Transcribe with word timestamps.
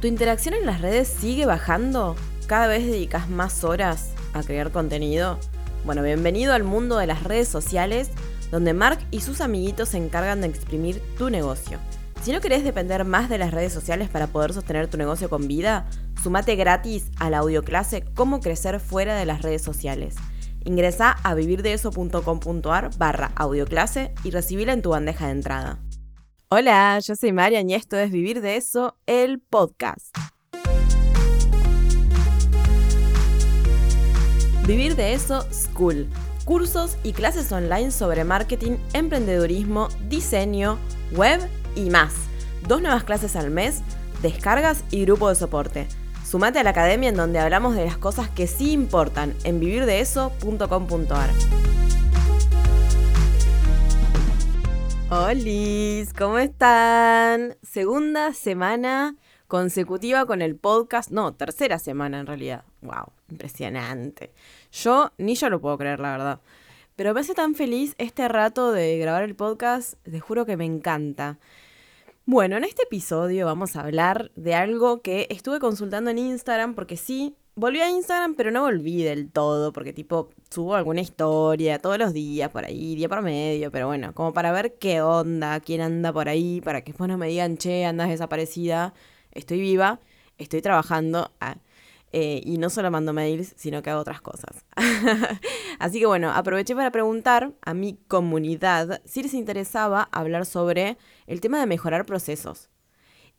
¿Tu 0.00 0.06
interacción 0.06 0.54
en 0.54 0.64
las 0.64 0.80
redes 0.80 1.08
sigue 1.08 1.44
bajando? 1.44 2.14
¿Cada 2.46 2.68
vez 2.68 2.86
dedicas 2.86 3.28
más 3.28 3.64
horas 3.64 4.12
a 4.32 4.44
crear 4.44 4.70
contenido? 4.70 5.40
Bueno, 5.84 6.04
bienvenido 6.04 6.54
al 6.54 6.62
mundo 6.62 6.98
de 6.98 7.08
las 7.08 7.24
redes 7.24 7.48
sociales, 7.48 8.10
donde 8.52 8.74
Mark 8.74 9.00
y 9.10 9.22
sus 9.22 9.40
amiguitos 9.40 9.88
se 9.88 9.96
encargan 9.96 10.40
de 10.40 10.46
exprimir 10.46 11.02
tu 11.18 11.30
negocio. 11.30 11.80
Si 12.22 12.30
no 12.30 12.40
querés 12.40 12.62
depender 12.62 13.04
más 13.04 13.28
de 13.28 13.38
las 13.38 13.50
redes 13.50 13.72
sociales 13.72 14.08
para 14.08 14.28
poder 14.28 14.52
sostener 14.52 14.86
tu 14.86 14.98
negocio 14.98 15.28
con 15.28 15.48
vida, 15.48 15.86
sumate 16.22 16.54
gratis 16.54 17.10
a 17.18 17.28
la 17.28 17.38
audioclase 17.38 18.04
Cómo 18.14 18.38
crecer 18.38 18.78
fuera 18.78 19.16
de 19.16 19.26
las 19.26 19.42
redes 19.42 19.62
sociales. 19.62 20.14
Ingresa 20.64 21.10
a 21.24 21.34
vivirdeeso.com.ar 21.34 22.90
barra 22.98 23.32
audioclase 23.34 24.14
y 24.22 24.30
recibila 24.30 24.72
en 24.72 24.82
tu 24.82 24.90
bandeja 24.90 25.26
de 25.26 25.32
entrada. 25.32 25.80
Hola, 26.50 26.98
yo 27.00 27.14
soy 27.14 27.30
Marian 27.32 27.68
y 27.68 27.74
esto 27.74 27.98
es 27.98 28.10
Vivir 28.10 28.40
de 28.40 28.56
Eso, 28.56 28.96
el 29.04 29.38
podcast. 29.38 30.16
Vivir 34.66 34.96
de 34.96 35.12
Eso 35.12 35.46
School. 35.52 36.08
Cursos 36.46 36.96
y 37.02 37.12
clases 37.12 37.52
online 37.52 37.90
sobre 37.90 38.24
marketing, 38.24 38.78
emprendedurismo, 38.94 39.88
diseño, 40.08 40.78
web 41.12 41.46
y 41.76 41.90
más. 41.90 42.14
Dos 42.66 42.80
nuevas 42.80 43.04
clases 43.04 43.36
al 43.36 43.50
mes, 43.50 43.82
descargas 44.22 44.84
y 44.90 45.02
grupo 45.02 45.28
de 45.28 45.34
soporte. 45.34 45.86
Sumate 46.24 46.60
a 46.60 46.64
la 46.64 46.70
academia 46.70 47.10
en 47.10 47.16
donde 47.16 47.40
hablamos 47.40 47.74
de 47.74 47.84
las 47.84 47.98
cosas 47.98 48.30
que 48.30 48.46
sí 48.46 48.72
importan 48.72 49.34
en 49.44 49.60
vivirdeeso.com.ar. 49.60 51.28
Hola, 55.10 56.06
¿cómo 56.18 56.38
están? 56.38 57.56
Segunda 57.62 58.34
semana 58.34 59.16
consecutiva 59.46 60.26
con 60.26 60.42
el 60.42 60.54
podcast. 60.56 61.10
No, 61.10 61.32
tercera 61.32 61.78
semana 61.78 62.20
en 62.20 62.26
realidad. 62.26 62.64
¡Wow! 62.82 63.14
Impresionante. 63.30 64.34
Yo 64.70 65.12
ni 65.16 65.34
yo 65.34 65.48
lo 65.48 65.62
puedo 65.62 65.78
creer, 65.78 66.00
la 66.00 66.10
verdad. 66.10 66.40
Pero 66.94 67.14
me 67.14 67.20
hace 67.20 67.32
tan 67.32 67.54
feliz 67.54 67.94
este 67.96 68.28
rato 68.28 68.70
de 68.70 68.98
grabar 68.98 69.22
el 69.22 69.34
podcast. 69.34 69.94
Te 70.02 70.20
juro 70.20 70.44
que 70.44 70.58
me 70.58 70.66
encanta. 70.66 71.38
Bueno, 72.26 72.58
en 72.58 72.64
este 72.64 72.82
episodio 72.82 73.46
vamos 73.46 73.76
a 73.76 73.80
hablar 73.80 74.30
de 74.36 74.54
algo 74.54 75.00
que 75.00 75.26
estuve 75.30 75.58
consultando 75.58 76.10
en 76.10 76.18
Instagram 76.18 76.74
porque 76.74 76.98
sí, 76.98 77.34
volví 77.58 77.80
a 77.80 77.90
Instagram, 77.90 78.34
pero 78.34 78.50
no 78.50 78.62
volví 78.62 79.02
del 79.02 79.30
todo, 79.30 79.72
porque 79.72 79.92
tipo 79.92 80.30
subo 80.48 80.76
alguna 80.76 81.00
historia 81.00 81.78
todos 81.80 81.98
los 81.98 82.12
días 82.12 82.50
por 82.50 82.64
ahí, 82.64 82.94
día 82.94 83.08
por 83.08 83.20
medio, 83.22 83.70
pero 83.72 83.88
bueno, 83.88 84.14
como 84.14 84.32
para 84.32 84.52
ver 84.52 84.76
qué 84.78 85.02
onda, 85.02 85.58
quién 85.60 85.80
anda 85.80 86.12
por 86.12 86.28
ahí, 86.28 86.60
para 86.60 86.82
que 86.82 86.92
después 86.92 87.08
no 87.08 87.18
me 87.18 87.28
digan, 87.28 87.58
che, 87.58 87.84
andas 87.84 88.08
desaparecida, 88.08 88.94
estoy 89.32 89.60
viva, 89.60 90.00
estoy 90.38 90.62
trabajando. 90.62 91.32
Ah, 91.40 91.56
eh, 92.12 92.40
y 92.44 92.56
no 92.56 92.70
solo 92.70 92.90
mando 92.90 93.12
mails, 93.12 93.52
sino 93.56 93.82
que 93.82 93.90
hago 93.90 94.00
otras 94.00 94.22
cosas. 94.22 94.64
Así 95.78 95.98
que 96.00 96.06
bueno, 96.06 96.30
aproveché 96.30 96.74
para 96.74 96.90
preguntar 96.90 97.52
a 97.60 97.74
mi 97.74 97.98
comunidad 98.08 99.02
si 99.04 99.22
les 99.22 99.34
interesaba 99.34 100.08
hablar 100.12 100.46
sobre 100.46 100.96
el 101.26 101.40
tema 101.40 101.60
de 101.60 101.66
mejorar 101.66 102.06
procesos. 102.06 102.70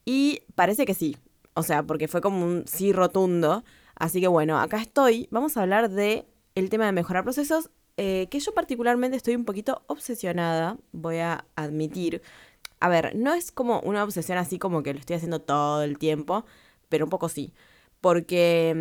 Y 0.06 0.44
parece 0.56 0.86
que 0.86 0.94
sí, 0.94 1.18
o 1.56 1.64
sea, 1.64 1.84
porque 1.84 2.08
fue 2.08 2.22
como 2.22 2.46
un 2.46 2.66
sí 2.68 2.94
rotundo. 2.94 3.64
Así 4.00 4.22
que 4.22 4.28
bueno, 4.28 4.60
acá 4.60 4.78
estoy. 4.78 5.28
Vamos 5.32 5.58
a 5.58 5.62
hablar 5.62 5.90
de 5.90 6.26
el 6.56 6.70
tema 6.70 6.86
de 6.86 6.94
mejorar 6.94 7.24
procesos, 7.24 7.70
eh, 7.98 8.28
que 8.32 8.40
yo 8.40 8.54
particularmente 8.54 9.18
estoy 9.18 9.36
un 9.36 9.46
poquito 9.46 9.84
obsesionada, 9.88 10.78
voy 10.92 11.18
a 11.18 11.46
admitir. 11.56 12.22
A 12.80 12.90
ver, 12.90 13.16
no 13.16 13.34
es 13.34 13.52
como 13.52 13.82
una 13.82 14.04
obsesión 14.04 14.38
así 14.38 14.58
como 14.58 14.84
que 14.84 14.94
lo 14.94 15.00
estoy 15.00 15.18
haciendo 15.18 15.42
todo 15.42 15.84
el 15.84 15.98
tiempo, 15.98 16.46
pero 16.90 17.06
un 17.06 17.10
poco 17.10 17.30
sí. 17.30 17.54
Porque 18.02 18.74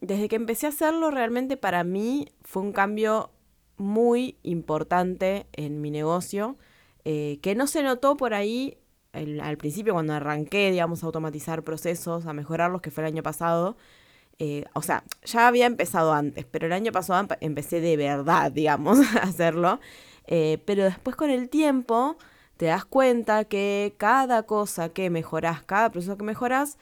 mm, 0.00 0.06
desde 0.06 0.28
que 0.28 0.36
empecé 0.36 0.66
a 0.66 0.70
hacerlo, 0.70 1.10
realmente 1.10 1.56
para 1.58 1.84
mí 1.84 2.28
fue 2.42 2.62
un 2.62 2.72
cambio 2.72 3.30
muy 3.76 4.38
importante 4.42 5.46
en 5.52 5.80
mi 5.80 5.90
negocio, 5.90 6.56
eh, 7.04 7.38
que 7.42 7.54
no 7.54 7.66
se 7.66 7.82
notó 7.82 8.16
por 8.16 8.34
ahí 8.34 8.78
al 9.12 9.56
principio 9.58 9.92
cuando 9.92 10.14
arranqué, 10.14 10.70
digamos, 10.72 11.02
a 11.02 11.06
automatizar 11.06 11.62
procesos, 11.62 12.26
a 12.26 12.32
mejorarlos, 12.32 12.80
que 12.80 12.90
fue 12.90 13.04
el 13.04 13.08
año 13.08 13.22
pasado. 13.22 13.76
Eh, 14.38 14.64
o 14.74 14.82
sea, 14.82 15.04
ya 15.24 15.46
había 15.46 15.66
empezado 15.66 16.12
antes, 16.12 16.44
pero 16.44 16.66
el 16.66 16.72
año 16.72 16.92
pasado 16.92 17.28
empecé 17.40 17.80
de 17.80 17.96
verdad, 17.96 18.50
digamos, 18.52 18.98
a 19.16 19.20
hacerlo. 19.20 19.80
Eh, 20.26 20.58
pero 20.64 20.84
después 20.84 21.16
con 21.16 21.30
el 21.30 21.48
tiempo 21.48 22.16
te 22.56 22.66
das 22.66 22.84
cuenta 22.84 23.44
que 23.44 23.94
cada 23.98 24.44
cosa 24.44 24.88
que 24.88 25.10
mejoras, 25.10 25.62
cada 25.62 25.90
proceso 25.90 26.16
que 26.16 26.24
mejoras, 26.24 26.78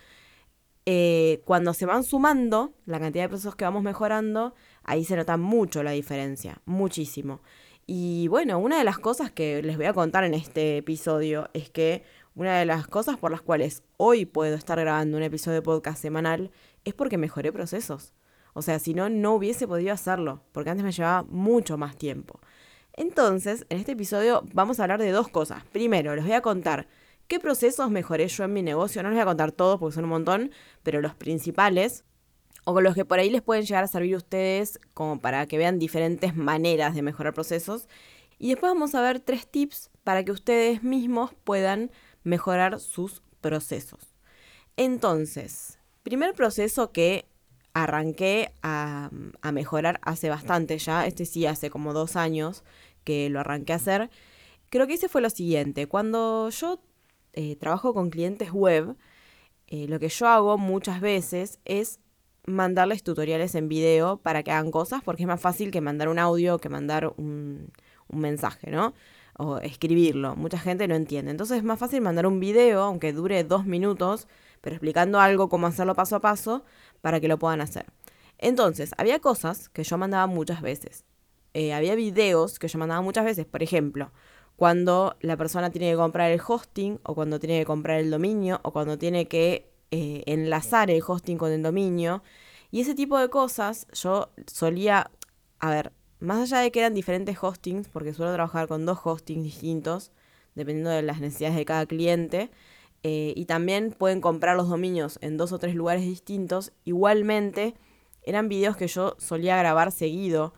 eh, 0.84 1.42
cuando 1.44 1.74
se 1.74 1.86
van 1.86 2.02
sumando 2.04 2.72
la 2.86 2.98
cantidad 2.98 3.24
de 3.24 3.28
procesos 3.28 3.54
que 3.56 3.64
vamos 3.64 3.82
mejorando, 3.82 4.54
ahí 4.84 5.04
se 5.04 5.16
nota 5.16 5.36
mucho 5.36 5.82
la 5.82 5.92
diferencia, 5.92 6.60
muchísimo. 6.64 7.40
Y 7.86 8.28
bueno, 8.28 8.58
una 8.58 8.78
de 8.78 8.84
las 8.84 8.98
cosas 8.98 9.30
que 9.30 9.62
les 9.62 9.76
voy 9.76 9.86
a 9.86 9.92
contar 9.92 10.24
en 10.24 10.34
este 10.34 10.78
episodio 10.78 11.50
es 11.52 11.70
que 11.70 12.04
una 12.34 12.58
de 12.58 12.64
las 12.64 12.86
cosas 12.86 13.18
por 13.18 13.30
las 13.30 13.42
cuales 13.42 13.82
hoy 13.96 14.24
puedo 14.24 14.54
estar 14.54 14.78
grabando 14.80 15.16
un 15.16 15.22
episodio 15.22 15.56
de 15.56 15.62
podcast 15.62 16.00
semanal 16.00 16.50
es 16.84 16.94
porque 16.94 17.18
mejoré 17.18 17.52
procesos. 17.52 18.12
O 18.54 18.62
sea, 18.62 18.78
si 18.78 18.94
no, 18.94 19.08
no 19.08 19.34
hubiese 19.34 19.66
podido 19.66 19.92
hacerlo, 19.92 20.42
porque 20.52 20.70
antes 20.70 20.84
me 20.84 20.92
llevaba 20.92 21.22
mucho 21.24 21.78
más 21.78 21.96
tiempo. 21.96 22.40
Entonces, 22.94 23.66
en 23.70 23.78
este 23.78 23.92
episodio 23.92 24.44
vamos 24.52 24.78
a 24.78 24.82
hablar 24.82 25.00
de 25.00 25.10
dos 25.10 25.28
cosas. 25.28 25.64
Primero, 25.72 26.14
les 26.14 26.24
voy 26.24 26.34
a 26.34 26.42
contar 26.42 26.86
qué 27.28 27.40
procesos 27.40 27.90
mejoré 27.90 28.28
yo 28.28 28.44
en 28.44 28.52
mi 28.52 28.62
negocio. 28.62 29.02
No 29.02 29.08
les 29.08 29.16
voy 29.16 29.22
a 29.22 29.26
contar 29.26 29.52
todos 29.52 29.80
porque 29.80 29.94
son 29.94 30.04
un 30.04 30.10
montón, 30.10 30.50
pero 30.82 31.00
los 31.00 31.14
principales, 31.14 32.04
o 32.64 32.74
con 32.74 32.84
los 32.84 32.94
que 32.94 33.06
por 33.06 33.18
ahí 33.18 33.30
les 33.30 33.42
pueden 33.42 33.64
llegar 33.64 33.84
a 33.84 33.88
servir 33.88 34.14
a 34.14 34.18
ustedes 34.18 34.78
como 34.92 35.20
para 35.20 35.46
que 35.46 35.58
vean 35.58 35.78
diferentes 35.78 36.36
maneras 36.36 36.94
de 36.94 37.02
mejorar 37.02 37.32
procesos. 37.32 37.88
Y 38.38 38.50
después 38.50 38.72
vamos 38.72 38.94
a 38.94 39.00
ver 39.00 39.20
tres 39.20 39.46
tips 39.46 39.90
para 40.04 40.24
que 40.24 40.32
ustedes 40.32 40.82
mismos 40.82 41.32
puedan 41.44 41.90
mejorar 42.24 42.80
sus 42.80 43.22
procesos. 43.40 44.14
Entonces, 44.76 45.78
Primer 46.02 46.34
proceso 46.34 46.90
que 46.92 47.26
arranqué 47.74 48.52
a, 48.62 49.10
mejorar 49.52 50.00
hace 50.02 50.28
bastante 50.28 50.78
ya, 50.78 51.06
este 51.06 51.24
sí 51.24 51.46
hace 51.46 51.70
como 51.70 51.92
dos 51.92 52.16
años 52.16 52.64
que 53.04 53.30
lo 53.30 53.40
arranqué 53.40 53.72
a 53.72 53.76
hacer, 53.76 54.10
creo 54.68 54.86
que 54.86 54.94
ese 54.94 55.08
fue 55.08 55.20
lo 55.20 55.30
siguiente, 55.30 55.86
cuando 55.86 56.50
yo 56.50 56.80
eh, 57.32 57.56
trabajo 57.56 57.94
con 57.94 58.10
clientes 58.10 58.52
web, 58.52 58.96
eh, 59.68 59.86
lo 59.88 59.98
que 60.00 60.08
yo 60.08 60.26
hago 60.26 60.58
muchas 60.58 61.00
veces 61.00 61.60
es 61.64 62.00
mandarles 62.46 63.02
tutoriales 63.04 63.54
en 63.54 63.68
video 63.68 64.16
para 64.18 64.42
que 64.42 64.50
hagan 64.50 64.70
cosas, 64.70 65.02
porque 65.04 65.22
es 65.22 65.28
más 65.28 65.40
fácil 65.40 65.70
que 65.70 65.80
mandar 65.80 66.08
un 66.08 66.18
audio 66.18 66.58
que 66.58 66.68
mandar 66.68 67.14
un 67.16 67.70
mensaje, 68.10 68.70
¿no? 68.70 68.94
O 69.38 69.58
escribirlo. 69.58 70.36
Mucha 70.36 70.58
gente 70.58 70.88
no 70.88 70.94
entiende. 70.94 71.30
Entonces 71.30 71.58
es 71.58 71.64
más 71.64 71.78
fácil 71.78 72.00
mandar 72.02 72.26
un 72.26 72.40
video, 72.40 72.82
aunque 72.82 73.12
dure 73.12 73.44
dos 73.44 73.64
minutos, 73.64 74.28
pero 74.62 74.76
explicando 74.76 75.20
algo, 75.20 75.50
cómo 75.50 75.66
hacerlo 75.66 75.94
paso 75.94 76.16
a 76.16 76.20
paso, 76.20 76.64
para 77.02 77.20
que 77.20 77.28
lo 77.28 77.38
puedan 77.38 77.60
hacer. 77.60 77.86
Entonces, 78.38 78.92
había 78.96 79.18
cosas 79.18 79.68
que 79.68 79.84
yo 79.84 79.98
mandaba 79.98 80.26
muchas 80.26 80.62
veces. 80.62 81.04
Eh, 81.52 81.74
había 81.74 81.94
videos 81.94 82.58
que 82.58 82.68
yo 82.68 82.78
mandaba 82.78 83.02
muchas 83.02 83.26
veces, 83.26 83.44
por 83.44 83.62
ejemplo, 83.62 84.10
cuando 84.56 85.16
la 85.20 85.36
persona 85.36 85.70
tiene 85.70 85.90
que 85.90 85.96
comprar 85.96 86.30
el 86.30 86.40
hosting, 86.46 87.00
o 87.02 87.14
cuando 87.14 87.38
tiene 87.38 87.58
que 87.58 87.66
comprar 87.66 87.98
el 87.98 88.10
dominio, 88.10 88.60
o 88.62 88.72
cuando 88.72 88.96
tiene 88.96 89.28
que 89.28 89.70
eh, 89.90 90.22
enlazar 90.26 90.90
el 90.90 91.02
hosting 91.06 91.36
con 91.36 91.52
el 91.52 91.62
dominio. 91.62 92.22
Y 92.70 92.80
ese 92.80 92.94
tipo 92.94 93.18
de 93.18 93.28
cosas 93.28 93.86
yo 93.92 94.30
solía, 94.46 95.10
a 95.58 95.70
ver, 95.70 95.92
más 96.20 96.40
allá 96.40 96.62
de 96.62 96.70
que 96.70 96.80
eran 96.80 96.94
diferentes 96.94 97.36
hostings, 97.42 97.88
porque 97.88 98.14
suelo 98.14 98.32
trabajar 98.32 98.68
con 98.68 98.86
dos 98.86 98.98
hostings 99.04 99.42
distintos, 99.42 100.12
dependiendo 100.54 100.90
de 100.90 101.02
las 101.02 101.20
necesidades 101.20 101.56
de 101.56 101.64
cada 101.64 101.84
cliente, 101.86 102.50
eh, 103.02 103.32
y 103.36 103.46
también 103.46 103.92
pueden 103.92 104.20
comprar 104.20 104.56
los 104.56 104.68
dominios 104.68 105.18
en 105.22 105.36
dos 105.36 105.52
o 105.52 105.58
tres 105.58 105.74
lugares 105.74 106.04
distintos. 106.04 106.72
Igualmente, 106.84 107.74
eran 108.22 108.48
videos 108.48 108.76
que 108.76 108.86
yo 108.86 109.16
solía 109.18 109.56
grabar 109.56 109.92
seguido. 109.92 110.54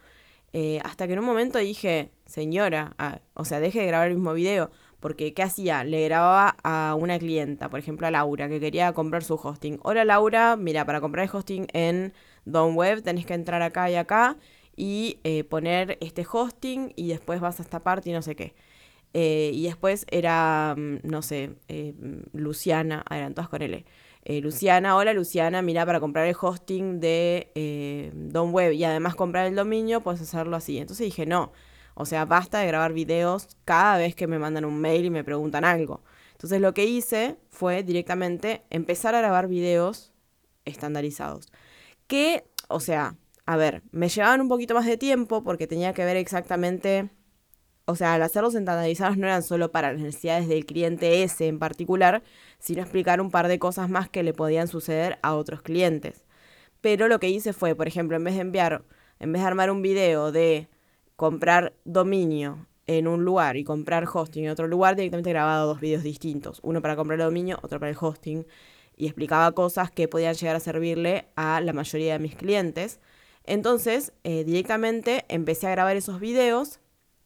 Eh, 0.53 0.81
hasta 0.85 1.07
que 1.07 1.15
en 1.15 1.19
un 1.21 1.25
momento 1.25 1.59
dije, 1.59 2.11
señora, 2.27 2.95
ah, 2.99 3.21
o 3.35 3.45
sea, 3.45 3.61
deje 3.61 3.81
de 3.81 3.87
grabar 3.87 4.09
el 4.09 4.15
mismo 4.15 4.35
video. 4.35 4.71
Porque, 5.01 5.35
¿qué 5.35 5.43
hacía? 5.43 5.85
Le 5.85 6.05
grababa 6.05 6.57
a 6.63 6.95
una 6.99 7.19
clienta, 7.19 7.69
por 7.69 7.79
ejemplo 7.79 8.07
a 8.07 8.11
Laura, 8.11 8.49
que 8.49 8.61
quería 8.61 8.93
comprar 8.93 9.23
su 9.25 9.35
hosting. 9.35 9.79
Hola 9.83 10.05
Laura, 10.05 10.57
mira, 10.57 10.87
para 10.87 11.01
comprar 11.01 11.25
el 11.25 11.35
hosting 11.35 11.67
en 11.73 12.15
Don 12.45 12.75
Web 12.75 13.03
tenés 13.03 13.27
que 13.27 13.35
entrar 13.35 13.63
acá 13.63 13.91
y 13.91 13.97
acá 13.97 14.37
y 14.77 15.19
eh, 15.25 15.45
poner 15.45 15.99
este 16.01 16.27
hosting 16.31 16.93
y 16.97 17.09
después 17.09 17.41
vas 17.41 17.61
a 17.61 17.63
esta 17.63 17.81
parte 17.81 18.11
y 18.11 18.13
no 18.13 18.23
sé 18.23 18.35
qué. 18.35 18.55
Eh, 19.15 19.53
y 19.55 19.65
después 19.65 20.07
era, 20.11 20.75
mm, 20.77 20.99
no 21.05 21.23
sé, 21.23 21.57
eh, 21.69 21.95
Luciana, 22.33 23.05
ah, 23.09 23.17
eran 23.17 23.35
todas 23.35 23.49
con 23.49 23.63
L. 23.63 23.85
Eh, 24.25 24.41
Luciana, 24.41 24.97
hola 24.97 25.13
Luciana, 25.13 25.63
mira, 25.63 25.87
para 25.87 26.01
comprar 26.01 26.27
el 26.27 26.35
hosting 26.41 26.99
de 26.99 28.11
Don 28.15 28.53
Web 28.53 28.73
y 28.73 28.85
además 28.85 29.15
comprar 29.15 29.47
el 29.47 29.55
dominio, 29.55 30.03
puedes 30.03 30.21
hacerlo 30.21 30.57
así. 30.57 30.79
Entonces 30.79 31.07
dije, 31.07 31.27
no, 31.27 31.53
o 31.95 32.07
sea, 32.07 32.25
basta 32.25 32.59
de 32.59 32.67
grabar 32.67 32.93
videos 32.93 33.49
cada 33.65 33.99
vez 33.99 34.15
que 34.15 34.27
me 34.27 34.39
mandan 34.39 34.65
un 34.65 34.81
mail 34.81 35.05
y 35.05 35.11
me 35.11 35.25
preguntan 35.25 35.65
algo. 35.65 36.03
Entonces 36.33 36.61
lo 36.61 36.75
que 36.75 36.85
hice 36.85 37.37
fue 37.51 37.83
directamente 37.83 38.65
empezar 38.71 39.15
a 39.15 39.21
grabar 39.21 39.47
videos 39.49 40.13
estandarizados. 40.65 41.53
Que, 42.07 42.45
o 42.69 42.81
sea, 42.81 43.17
a 43.47 43.57
ver, 43.57 43.83
me 43.93 44.09
llevaban 44.09 44.41
un 44.41 44.49
poquito 44.49 44.75
más 44.75 44.87
de 44.87 44.97
tiempo 44.97 45.45
porque 45.45 45.67
tenía 45.67 45.93
que 45.95 46.05
ver 46.05 46.17
exactamente, 46.17 47.11
o 47.87 47.97
sea, 47.97 48.15
al 48.15 48.23
hacerlos 48.23 48.55
estandarizados 48.55 49.19
no 49.19 49.27
eran 49.27 49.43
solo 49.43 49.71
para 49.71 49.93
las 49.93 50.01
necesidades 50.01 50.49
del 50.49 50.65
cliente 50.65 51.23
ese 51.23 51.49
en 51.49 51.59
particular, 51.59 52.23
sino 52.59 52.83
explicar 52.83 53.21
un 53.21 53.31
par 53.31 53.49
de 53.49 53.59
cosas 53.59 53.91
más 53.91 54.09
que 54.09 54.23
le 54.23 54.33
podían 54.33 54.69
suceder 54.69 55.19
a 55.23 55.35
otros 55.35 55.63
clientes. 55.63 56.25
Pero 56.81 57.09
lo 57.09 57.21
que 57.21 57.29
hice 57.29 57.53
fue, 57.53 57.75
por 57.75 57.89
ejemplo, 57.89 58.17
en 58.17 58.25
vez 58.25 58.35
de 58.35 58.41
enviar, 58.41 58.85
en 59.21 59.33
vez 59.33 59.43
de 59.43 59.49
armar 59.49 59.71
un 59.71 59.83
video 59.83 60.33
de 60.33 60.69
comprar 61.17 61.75
dominio 61.85 62.67
en 62.87 63.09
un 63.09 63.25
lugar 63.25 63.57
y 63.57 63.65
comprar 63.65 64.07
hosting 64.13 64.45
en 64.45 64.51
otro 64.51 64.67
lugar, 64.67 64.97
directamente 64.97 65.31
grababa 65.31 65.65
dos 65.65 65.81
videos 65.81 66.03
distintos, 66.03 66.61
uno 66.63 66.83
para 66.83 66.97
comprar 66.97 67.19
el 67.19 67.27
dominio, 67.27 67.59
otro 67.63 67.81
para 67.81 67.91
el 67.91 67.97
hosting, 67.99 68.47
y 68.97 69.07
explicaba 69.07 69.53
cosas 69.53 69.91
que 69.91 70.09
podían 70.09 70.35
llegar 70.35 70.57
a 70.57 70.61
servirle 70.61 71.27
a 71.37 71.61
la 71.61 71.73
mayoría 71.73 72.15
de 72.15 72.19
mis 72.19 72.35
clientes. 72.37 73.01
Entonces, 73.45 74.13
eh, 74.25 74.45
directamente 74.45 75.25
empecé 75.29 75.67
a 75.67 75.71
grabar 75.71 75.97
esos 75.97 76.21
videos 76.21 76.81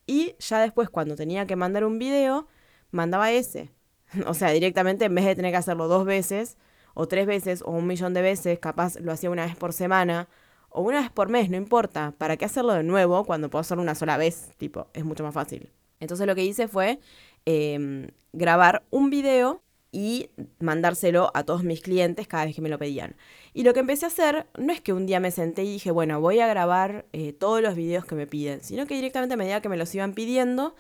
y 0.09 0.35
ya 0.41 0.59
después, 0.61 0.89
cuando 0.89 1.15
tenía 1.15 1.47
que 1.47 1.55
mandar 1.55 1.85
un 1.85 1.99
video, 1.99 2.49
mandaba 2.91 3.31
ese. 3.31 3.71
o 4.27 4.35
sea, 4.35 4.51
directamente 4.51 5.05
en 5.05 5.15
vez 5.15 5.27
de 5.27 5.37
tener 5.37 5.53
que 5.53 5.59
hacerlo 5.59 5.87
dos 5.87 6.05
veces, 6.07 6.57
o 6.95 7.07
tres 7.07 7.27
veces, 7.27 7.63
o 7.63 7.71
un 7.73 7.87
millón 7.87 8.15
de 8.15 8.23
veces, 8.23 8.59
capaz 8.59 8.99
lo 8.99 9.13
hacía 9.13 9.31
una 9.31 9.45
vez 9.45 9.55
por 9.55 9.75
semana, 9.75 10.29
o 10.71 10.81
una 10.81 11.01
vez 11.03 11.11
por 11.11 11.29
mes, 11.29 11.51
no 11.51 11.59
importa. 11.59 12.15
¿Para 12.17 12.39
qué 12.39 12.47
hacerlo 12.47 12.73
de 12.73 12.83
nuevo 12.83 13.25
cuando 13.25 13.51
puedo 13.51 13.61
hacerlo 13.61 13.83
una 13.83 13.95
sola 13.95 14.17
vez? 14.17 14.51
Tipo, 14.57 14.89
es 14.95 15.05
mucho 15.05 15.25
más 15.25 15.35
fácil. 15.35 15.71
Entonces 16.01 16.27
lo 16.27 16.35
que 16.35 16.45
hice 16.45 16.69
fue 16.69 17.01
em, 17.45 18.09
grabar 18.33 18.85
un 18.91 19.11
video 19.11 19.63
y 19.91 20.31
mandárselo 20.59 21.31
a 21.35 21.45
todos 21.45 21.65
mis 21.65 21.81
clientes 21.81 22.29
cada 22.29 22.45
vez 22.45 22.55
que 22.55 22.63
me 22.63 22.69
lo 22.69 22.79
pedían. 22.79 23.17
Y 23.55 23.63
lo 23.63 23.73
que 23.73 23.81
empecé 23.81 24.05
a 24.05 24.09
hacer 24.09 24.47
no 24.59 24.73
es 24.73 24.81
que 24.81 24.93
un 24.93 25.07
día 25.07 25.21
me 25.21 25.31
senté 25.31 25.65
y 25.65 25.73
dije, 25.73 25.91
bueno, 25.91 26.21
voy 26.21 26.41
a 26.41 26.47
grabar 26.47 27.07
eh, 27.13 27.33
todos 27.33 27.63
los 27.63 27.75
videos 27.75 28.05
que 28.05 28.15
me 28.15 28.27
piden, 28.27 28.63
sino 28.63 28.87
que 28.87 28.95
directamente 28.95 29.35
a 29.35 29.37
medida 29.39 29.63
que 29.63 29.69
me 29.69 29.77
los 29.77 29.95
iban 29.95 30.13
pidiendo, 30.13 30.75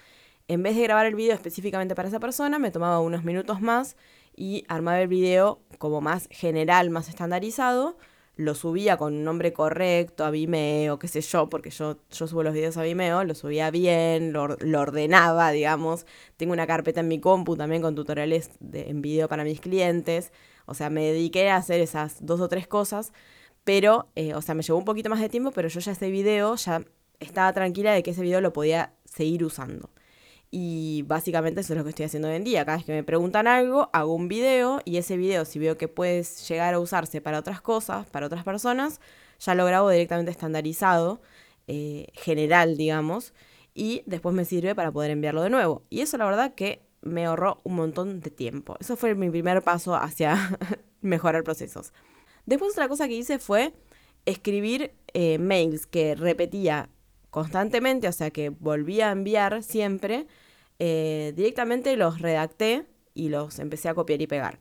en 0.46 0.62
vez 0.62 0.76
de 0.76 0.82
grabar 0.82 1.06
el 1.06 1.14
video 1.14 1.34
específicamente 1.34 1.94
para 1.94 2.08
esa 2.08 2.20
persona, 2.20 2.58
me 2.58 2.70
tomaba 2.70 3.00
unos 3.00 3.24
minutos 3.24 3.60
más 3.60 3.96
y 4.36 4.64
armaba 4.68 5.00
el 5.00 5.08
video 5.08 5.60
como 5.78 6.00
más 6.00 6.28
general, 6.30 6.90
más 6.90 7.08
estandarizado, 7.08 7.98
lo 8.38 8.54
subía 8.54 8.96
con 8.96 9.14
un 9.14 9.24
nombre 9.24 9.52
correcto 9.52 10.24
a 10.24 10.30
Vimeo, 10.30 11.00
qué 11.00 11.08
sé 11.08 11.20
yo, 11.22 11.48
porque 11.50 11.70
yo, 11.70 11.98
yo 12.08 12.28
subo 12.28 12.44
los 12.44 12.54
videos 12.54 12.76
a 12.76 12.84
Vimeo, 12.84 13.24
lo 13.24 13.34
subía 13.34 13.72
bien, 13.72 14.32
lo, 14.32 14.44
ordenaba, 14.80 15.50
digamos. 15.50 16.06
Tengo 16.36 16.52
una 16.52 16.64
carpeta 16.68 17.00
en 17.00 17.08
mi 17.08 17.18
compu 17.18 17.56
también 17.56 17.82
con 17.82 17.96
tutoriales 17.96 18.52
de, 18.60 18.90
en 18.90 19.02
video 19.02 19.26
para 19.28 19.42
mis 19.42 19.60
clientes. 19.60 20.30
O 20.66 20.74
sea, 20.74 20.88
me 20.88 21.02
dediqué 21.06 21.50
a 21.50 21.56
hacer 21.56 21.80
esas 21.80 22.24
dos 22.24 22.40
o 22.40 22.48
tres 22.48 22.68
cosas, 22.68 23.12
pero, 23.64 24.08
eh, 24.14 24.34
o 24.34 24.40
sea, 24.40 24.54
me 24.54 24.62
llevó 24.62 24.78
un 24.78 24.84
poquito 24.84 25.10
más 25.10 25.20
de 25.20 25.28
tiempo, 25.28 25.50
pero 25.50 25.66
yo 25.66 25.80
ya 25.80 25.90
ese 25.90 26.08
video, 26.08 26.54
ya 26.54 26.84
estaba 27.18 27.52
tranquila 27.52 27.92
de 27.92 28.04
que 28.04 28.12
ese 28.12 28.22
video 28.22 28.40
lo 28.40 28.52
podía 28.52 28.94
seguir 29.04 29.44
usando. 29.44 29.90
Y 30.50 31.04
básicamente 31.06 31.60
eso 31.60 31.74
es 31.74 31.76
lo 31.76 31.84
que 31.84 31.90
estoy 31.90 32.06
haciendo 32.06 32.28
hoy 32.28 32.36
en 32.36 32.44
día. 32.44 32.64
Cada 32.64 32.78
vez 32.78 32.86
que 32.86 32.92
me 32.92 33.04
preguntan 33.04 33.46
algo, 33.46 33.90
hago 33.92 34.14
un 34.14 34.28
video 34.28 34.80
y 34.84 34.96
ese 34.96 35.16
video, 35.16 35.44
si 35.44 35.58
veo 35.58 35.76
que 35.76 35.88
puede 35.88 36.22
llegar 36.22 36.74
a 36.74 36.80
usarse 36.80 37.20
para 37.20 37.38
otras 37.38 37.60
cosas, 37.60 38.06
para 38.06 38.26
otras 38.26 38.44
personas, 38.44 39.00
ya 39.38 39.54
lo 39.54 39.66
grabo 39.66 39.90
directamente 39.90 40.30
estandarizado, 40.30 41.20
eh, 41.66 42.06
general, 42.14 42.78
digamos, 42.78 43.34
y 43.74 44.02
después 44.06 44.34
me 44.34 44.46
sirve 44.46 44.74
para 44.74 44.90
poder 44.90 45.10
enviarlo 45.10 45.42
de 45.42 45.50
nuevo. 45.50 45.82
Y 45.90 46.00
eso 46.00 46.16
la 46.16 46.24
verdad 46.24 46.54
que 46.54 46.82
me 47.02 47.26
ahorró 47.26 47.60
un 47.64 47.74
montón 47.76 48.20
de 48.20 48.30
tiempo. 48.30 48.76
Eso 48.80 48.96
fue 48.96 49.14
mi 49.14 49.30
primer 49.30 49.62
paso 49.62 49.94
hacia 49.94 50.58
mejorar 51.02 51.44
procesos. 51.44 51.92
Después 52.46 52.72
otra 52.72 52.88
cosa 52.88 53.06
que 53.06 53.14
hice 53.14 53.38
fue 53.38 53.74
escribir 54.24 54.92
eh, 55.12 55.38
mails 55.38 55.86
que 55.86 56.14
repetía 56.14 56.88
constantemente, 57.30 58.08
o 58.08 58.12
sea 58.12 58.30
que 58.30 58.50
volví 58.50 59.00
a 59.00 59.10
enviar 59.10 59.62
siempre, 59.62 60.26
eh, 60.78 61.32
directamente 61.36 61.96
los 61.96 62.20
redacté 62.20 62.86
y 63.14 63.28
los 63.28 63.58
empecé 63.58 63.88
a 63.88 63.94
copiar 63.94 64.22
y 64.22 64.26
pegar. 64.26 64.58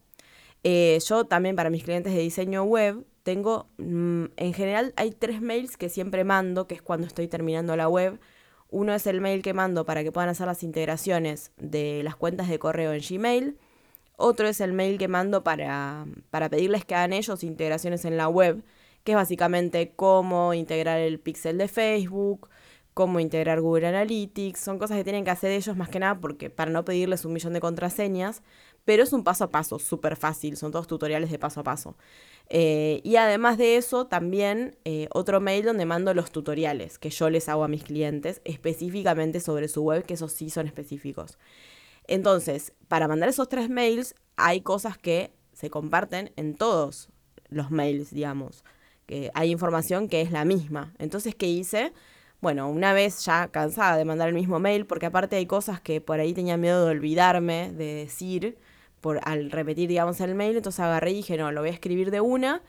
Eh, 0.64 1.00
yo 1.08 1.26
también 1.26 1.56
para 1.56 1.70
mis 1.70 1.84
clientes 1.84 2.14
de 2.14 2.20
diseño 2.20 2.64
web 2.64 3.06
tengo, 3.24 3.70
mm, 3.78 4.26
en 4.38 4.54
general 4.54 4.94
hay 4.96 5.12
tres 5.12 5.42
mails 5.42 5.78
que 5.78 5.90
siempre 5.90 6.24
mando, 6.24 6.68
que 6.68 6.76
es 6.76 6.82
cuando 6.82 7.08
estoy 7.08 7.28
terminando 7.28 7.76
la 7.76 7.88
web. 7.90 8.20
Uno 8.70 8.94
es 8.94 9.08
el 9.08 9.22
mail 9.22 9.42
que 9.42 9.54
mando 9.54 9.86
para 9.86 10.04
que 10.04 10.12
puedan 10.12 10.30
hacer 10.30 10.48
las 10.48 10.64
integraciones 10.64 11.52
de 11.58 12.02
las 12.04 12.16
cuentas 12.16 12.50
de 12.50 12.60
correo 12.60 12.94
en 12.94 13.02
Gmail. 13.02 13.58
Otro 14.18 14.48
es 14.48 14.62
el 14.62 14.74
mail 14.74 14.98
que 14.98 15.08
mando 15.08 15.44
para, 15.44 16.06
para 16.32 16.50
pedirles 16.50 16.86
que 16.86 16.96
hagan 16.96 17.14
ellos 17.14 17.44
integraciones 17.44 18.04
en 18.06 18.18
la 18.18 18.28
web, 18.30 18.64
que 19.08 19.14
es 19.14 19.16
básicamente 19.16 19.94
cómo 19.96 20.54
integrar 20.54 21.00
el 21.00 21.22
pixel 21.22 21.58
de 21.58 21.70
Facebook, 21.70 22.50
cómo 22.94 23.22
integrar 23.22 23.62
Google 23.62 23.88
Analytics, 23.88 24.60
son 24.60 24.78
cosas 24.78 24.98
que 24.98 25.06
tienen 25.06 25.24
que 25.24 25.32
hacer 25.32 25.50
ellos 25.52 25.78
más 25.78 25.88
que 25.88 25.98
nada 25.98 26.20
porque 26.20 26.50
para 26.50 26.72
no 26.72 26.84
pedirles 26.84 27.24
un 27.24 27.32
millón 27.32 27.54
de 27.54 27.62
contraseñas, 27.62 28.44
pero 28.84 29.04
es 29.04 29.14
un 29.14 29.24
paso 29.24 29.46
a 29.46 29.50
paso, 29.50 29.80
súper 29.80 30.18
fácil, 30.18 30.58
son 30.58 30.74
todos 30.74 30.88
tutoriales 30.88 31.32
de 31.32 31.40
paso 31.40 31.62
a 31.62 31.64
paso. 31.64 31.96
Eh, 32.50 33.00
y 33.06 33.16
además 33.16 33.58
de 33.58 33.78
eso, 33.78 34.08
también 34.08 34.78
eh, 34.84 35.08
otro 35.14 35.40
mail 35.40 35.64
donde 35.64 35.86
mando 35.86 36.14
los 36.14 36.30
tutoriales 36.30 37.00
que 37.00 37.10
yo 37.10 37.30
les 37.30 37.48
hago 37.48 37.64
a 37.64 37.70
mis 37.70 37.86
clientes 37.86 38.42
específicamente 38.44 39.40
sobre 39.40 39.70
su 39.70 39.84
web, 39.84 40.04
que 40.04 40.16
esos 40.16 40.34
sí 40.34 40.50
son 40.50 40.68
específicos. 40.68 41.38
Entonces, 42.08 42.74
para 42.90 43.08
mandar 43.08 43.30
esos 43.30 43.48
tres 43.48 43.70
mails, 43.70 44.16
hay 44.36 44.60
cosas 44.60 44.98
que 44.98 45.32
se 45.54 45.70
comparten 45.70 46.34
en 46.36 46.56
todos 46.56 47.08
los 47.48 47.72
mails, 47.72 48.12
digamos. 48.14 48.66
Que 49.08 49.32
hay 49.34 49.52
información 49.52 50.08
que 50.08 50.22
es 50.22 50.32
la 50.32 50.46
misma. 50.46 50.94
Entonces, 51.00 51.34
¿qué 51.34 51.48
hice? 51.48 51.94
Bueno, 52.40 52.70
una 52.70 52.94
vez 52.94 53.26
ya 53.26 53.48
cansada 53.48 53.98
de 53.98 54.06
mandar 54.06 54.28
el 54.28 54.36
mismo 54.36 54.60
mail, 54.60 54.86
porque 54.86 55.08
aparte 55.08 55.38
hay 55.38 55.48
cosas 55.48 55.82
que 55.82 56.02
por 56.02 56.20
ahí 56.20 56.34
tenía 56.34 56.56
miedo 56.58 56.86
de 56.86 56.92
olvidarme 56.92 57.72
de 57.72 57.96
decir 57.96 58.58
por, 59.02 59.20
al 59.24 59.50
repetir, 59.50 59.90
digamos, 59.90 60.22
el 60.22 60.36
mail, 60.36 60.58
entonces 60.58 60.80
agarré 60.82 61.12
y 61.12 61.16
dije, 61.16 61.38
no, 61.38 61.52
lo 61.52 61.62
voy 61.62 61.70
a 61.70 61.74
escribir 61.74 62.12
de 62.12 62.22
una. 62.22 62.62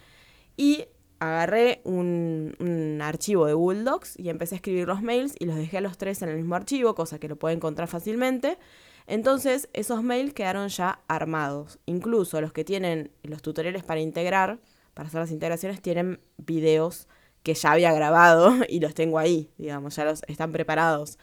Y 0.56 0.86
agarré 1.20 1.80
un, 1.84 2.54
un, 2.60 3.02
archivo 3.02 3.46
de 3.46 3.54
Google 3.54 3.82
Docs 3.82 4.18
y 4.18 4.28
empecé 4.30 4.54
a 4.54 4.56
escribir 4.56 4.86
los 4.86 5.02
mails 5.02 5.34
y 5.38 5.46
los 5.46 5.56
dejé 5.56 5.78
a 5.78 5.80
los 5.80 5.98
tres 5.98 6.22
en 6.22 6.30
el 6.30 6.36
mismo 6.36 6.54
archivo, 6.54 6.94
cosa 6.94 7.18
que 7.18 7.28
lo 7.28 7.36
puedo 7.36 7.54
encontrar 7.54 7.88
fácilmente. 7.88 8.58
Entonces, 9.06 9.68
esos 9.72 10.02
mails 10.02 10.34
quedaron 10.34 10.68
ya 10.68 11.00
armados. 11.08 11.78
Incluso 11.86 12.40
los 12.40 12.52
que 12.52 12.64
tienen 12.64 13.10
los 13.22 13.42
tutoriales 13.42 13.82
para 13.82 14.00
integrar, 14.00 14.60
para 14.98 15.06
hacer 15.06 15.20
las 15.20 15.30
integraciones, 15.30 15.80
tienen 15.80 16.18
videos 16.38 17.06
que 17.44 17.54
ya 17.54 17.70
había 17.70 17.92
grabado 17.92 18.52
y 18.68 18.80
los 18.80 18.94
tengo 18.94 19.20
ahí, 19.20 19.48
digamos, 19.56 19.94
ya 19.94 20.04
los 20.04 20.24
están 20.26 20.50
preparados. 20.50 21.20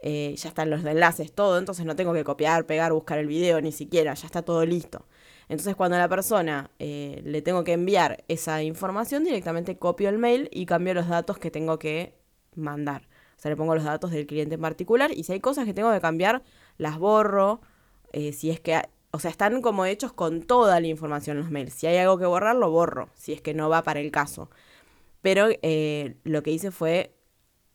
Eh, 0.00 0.34
ya 0.38 0.48
están 0.48 0.70
los 0.70 0.82
enlaces, 0.82 1.30
todo, 1.32 1.58
entonces 1.58 1.84
no 1.84 1.94
tengo 1.94 2.14
que 2.14 2.24
copiar, 2.24 2.64
pegar, 2.64 2.94
buscar 2.94 3.18
el 3.18 3.26
video, 3.26 3.60
ni 3.60 3.70
siquiera, 3.70 4.14
ya 4.14 4.24
está 4.24 4.40
todo 4.40 4.64
listo. 4.64 5.04
Entonces 5.50 5.76
cuando 5.76 5.96
a 5.96 5.98
la 5.98 6.08
persona 6.08 6.70
eh, 6.78 7.20
le 7.22 7.42
tengo 7.42 7.64
que 7.64 7.74
enviar 7.74 8.24
esa 8.28 8.62
información, 8.62 9.24
directamente 9.24 9.76
copio 9.76 10.08
el 10.08 10.16
mail 10.16 10.48
y 10.50 10.64
cambio 10.64 10.94
los 10.94 11.08
datos 11.08 11.36
que 11.36 11.50
tengo 11.50 11.78
que 11.78 12.14
mandar. 12.54 13.10
O 13.36 13.40
sea, 13.40 13.50
le 13.50 13.56
pongo 13.58 13.74
los 13.74 13.84
datos 13.84 14.10
del 14.10 14.26
cliente 14.26 14.54
en 14.54 14.62
particular 14.62 15.10
y 15.12 15.24
si 15.24 15.34
hay 15.34 15.40
cosas 15.40 15.66
que 15.66 15.74
tengo 15.74 15.92
que 15.92 16.00
cambiar, 16.00 16.44
las 16.78 16.96
borro. 16.98 17.60
Eh, 18.14 18.32
si 18.32 18.48
es 18.50 18.58
que, 18.58 18.80
o 19.18 19.20
sea, 19.20 19.32
están 19.32 19.62
como 19.62 19.84
hechos 19.84 20.12
con 20.12 20.42
toda 20.42 20.78
la 20.78 20.86
información 20.86 21.38
los 21.38 21.50
mails. 21.50 21.74
Si 21.74 21.88
hay 21.88 21.96
algo 21.96 22.18
que 22.18 22.26
borrar, 22.26 22.54
lo 22.54 22.70
borro, 22.70 23.08
si 23.16 23.32
es 23.32 23.42
que 23.42 23.52
no 23.52 23.68
va 23.68 23.82
para 23.82 23.98
el 23.98 24.12
caso. 24.12 24.48
Pero 25.22 25.48
eh, 25.62 26.14
lo 26.22 26.44
que 26.44 26.52
hice 26.52 26.70
fue 26.70 27.16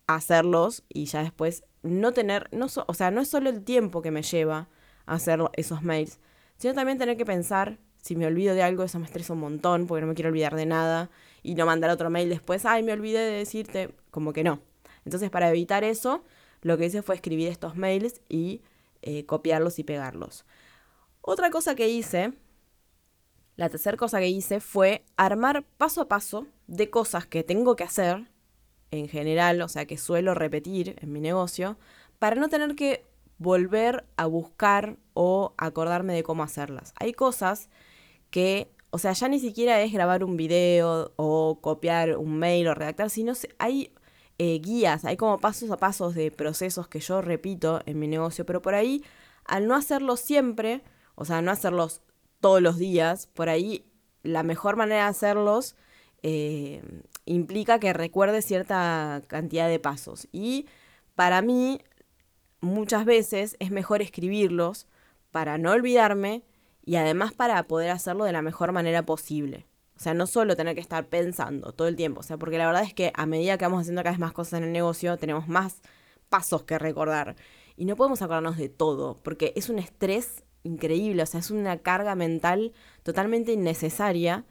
hacerlos 0.08 0.86
y 0.88 1.04
ya 1.04 1.22
después 1.22 1.66
no 1.82 2.14
tener, 2.14 2.48
no 2.54 2.68
o 2.88 2.94
sea, 2.94 3.12
no 3.12 3.20
es 3.20 3.28
solo 3.28 3.50
el 3.50 3.66
tiempo 3.66 4.02
que 4.02 4.10
me 4.10 4.22
lleva 4.22 4.70
hacer 5.06 5.42
esos 5.58 5.84
mails, 5.84 6.22
sino 6.56 6.74
también 6.76 6.98
tener 6.98 7.18
que 7.18 7.26
pensar, 7.26 7.78
si 8.02 8.16
me 8.16 8.26
olvido 8.26 8.56
de 8.56 8.64
algo, 8.64 8.84
eso 8.84 8.98
me 9.00 9.06
estresa 9.06 9.34
un 9.34 9.40
montón, 9.40 9.86
porque 9.86 10.00
no 10.00 10.08
me 10.08 10.14
quiero 10.14 10.30
olvidar 10.30 10.56
de 10.56 10.66
nada, 10.66 11.10
y 11.42 11.56
no 11.56 11.66
mandar 11.66 11.90
otro 11.90 12.10
mail 12.10 12.30
después, 12.30 12.66
ay, 12.66 12.84
me 12.84 12.94
olvidé 12.94 13.20
de 13.20 13.38
decirte, 13.40 13.94
como 14.12 14.32
que 14.32 14.46
no. 14.46 14.62
Entonces, 15.04 15.30
para 15.30 15.50
evitar 15.50 15.84
eso, 15.84 16.24
lo 16.62 16.78
que 16.78 16.86
hice 16.86 17.02
fue 17.02 17.16
escribir 17.16 17.50
estos 17.50 17.76
mails 17.76 18.22
y 18.30 18.62
eh, 19.02 19.26
copiarlos 19.26 19.78
y 19.80 19.84
pegarlos. 19.84 20.46
Otra 21.26 21.50
cosa 21.50 21.74
que 21.74 21.88
hice 21.88 22.34
la 23.56 23.70
tercera 23.70 23.98
cosa 23.98 24.20
que 24.20 24.30
hice 24.30 24.60
fue 24.60 25.06
armar 25.16 25.64
paso 25.78 26.02
a 26.02 26.08
paso 26.08 26.48
de 26.68 26.90
cosas 26.90 27.28
que 27.28 27.44
tengo 27.44 27.76
que 27.76 27.84
hacer 27.84 28.28
en 28.92 29.08
general, 29.08 29.62
o 29.62 29.68
sea, 29.68 29.86
que 29.86 29.98
suelo 29.98 30.34
repetir 30.34 30.96
en 31.02 31.12
mi 31.12 31.20
negocio, 31.20 31.78
para 32.20 32.36
no 32.36 32.50
tener 32.50 32.76
que 32.76 33.06
volver 33.38 34.06
a 34.18 34.26
buscar 34.26 34.98
o 35.14 35.54
acordarme 35.58 36.14
de 36.14 36.24
cómo 36.24 36.44
hacerlas. 36.44 36.94
Hay 37.00 37.14
cosas 37.14 37.70
que, 38.30 38.72
o 38.90 38.98
sea, 38.98 39.14
ya 39.14 39.28
ni 39.28 39.40
siquiera 39.40 39.82
es 39.82 39.94
grabar 39.94 40.24
un 40.24 40.36
video 40.36 41.12
o 41.16 41.60
copiar 41.62 42.18
un 42.18 42.38
mail 42.38 42.68
o 42.68 42.74
redactar, 42.74 43.10
sino 43.10 43.34
hay 43.60 43.94
eh, 44.40 44.60
guías, 44.60 45.06
hay 45.06 45.18
como 45.18 45.40
pasos 45.40 45.70
a 45.72 45.78
pasos 45.78 46.16
de 46.16 46.32
procesos 46.32 46.88
que 46.88 47.00
yo 47.00 47.22
repito 47.22 47.82
en 47.86 48.00
mi 48.00 48.08
negocio, 48.08 48.46
pero 48.46 48.62
por 48.62 48.74
ahí, 48.74 49.04
al 49.46 49.68
no 49.68 49.76
hacerlo 49.76 50.18
siempre, 50.18 50.82
O 51.16 51.26
sea, 51.26 51.42
no 51.42 51.52
hacerlos 51.52 52.02
todos 52.40 52.62
los 52.62 52.78
días. 52.78 53.28
Por 53.28 53.50
ahí, 53.50 53.86
la 54.24 54.44
mejor 54.44 54.76
manera 54.76 55.04
de 55.04 55.10
hacerlos 55.10 55.76
eh, 56.22 56.82
implica 57.26 57.80
que 57.80 57.94
recuerde 57.94 58.42
cierta 58.42 59.22
cantidad 59.28 59.68
de 59.68 59.80
pasos. 59.80 60.28
Y 60.32 60.68
para 61.16 61.42
mí, 61.42 61.82
muchas 62.62 63.06
veces 63.06 63.56
es 63.60 63.72
mejor 63.72 64.02
escribirlos 64.02 64.88
para 65.32 65.58
no 65.58 65.72
olvidarme 65.72 66.44
y 66.86 66.96
además 66.96 67.34
para 67.34 67.64
poder 67.64 67.92
hacerlo 67.92 68.26
de 68.26 68.32
la 68.32 68.42
mejor 68.42 68.72
manera 68.72 69.06
posible. 69.06 69.68
O 69.96 70.00
sea, 70.00 70.14
no 70.14 70.28
solo 70.28 70.56
tener 70.56 70.76
que 70.76 70.82
estar 70.82 71.08
pensando 71.08 71.72
todo 71.72 71.88
el 71.88 71.96
tiempo, 71.96 72.22
o 72.22 72.24
sea, 72.24 72.38
porque 72.38 72.58
la 72.58 72.66
verdad 72.66 72.84
es 72.84 72.94
que 72.94 73.12
a 73.16 73.26
medida 73.26 73.58
que 73.58 73.66
vamos 73.66 73.82
haciendo 73.82 74.02
cada 74.02 74.12
vez 74.12 74.20
más 74.20 74.34
cosas 74.34 74.60
en 74.60 74.66
el 74.66 74.72
negocio, 74.72 75.18
tenemos 75.18 75.48
más 75.48 75.82
pasos 76.30 76.64
que 76.64 76.80
recordar. 76.80 77.36
Y 77.76 77.86
no 77.86 77.96
podemos 77.96 78.22
acordarnos 78.22 78.58
de 78.58 78.70
todo, 78.70 79.16
porque 79.24 79.54
es 79.56 79.70
un 79.70 79.80
estrés 79.80 80.44
increíble, 80.64 81.24
o 81.24 81.26
sea, 81.26 81.40
es 81.40 81.52
una 81.52 81.78
carga 81.78 82.16
mental 82.16 82.74
totalmente 83.04 83.54
innecesaria. 83.54 84.46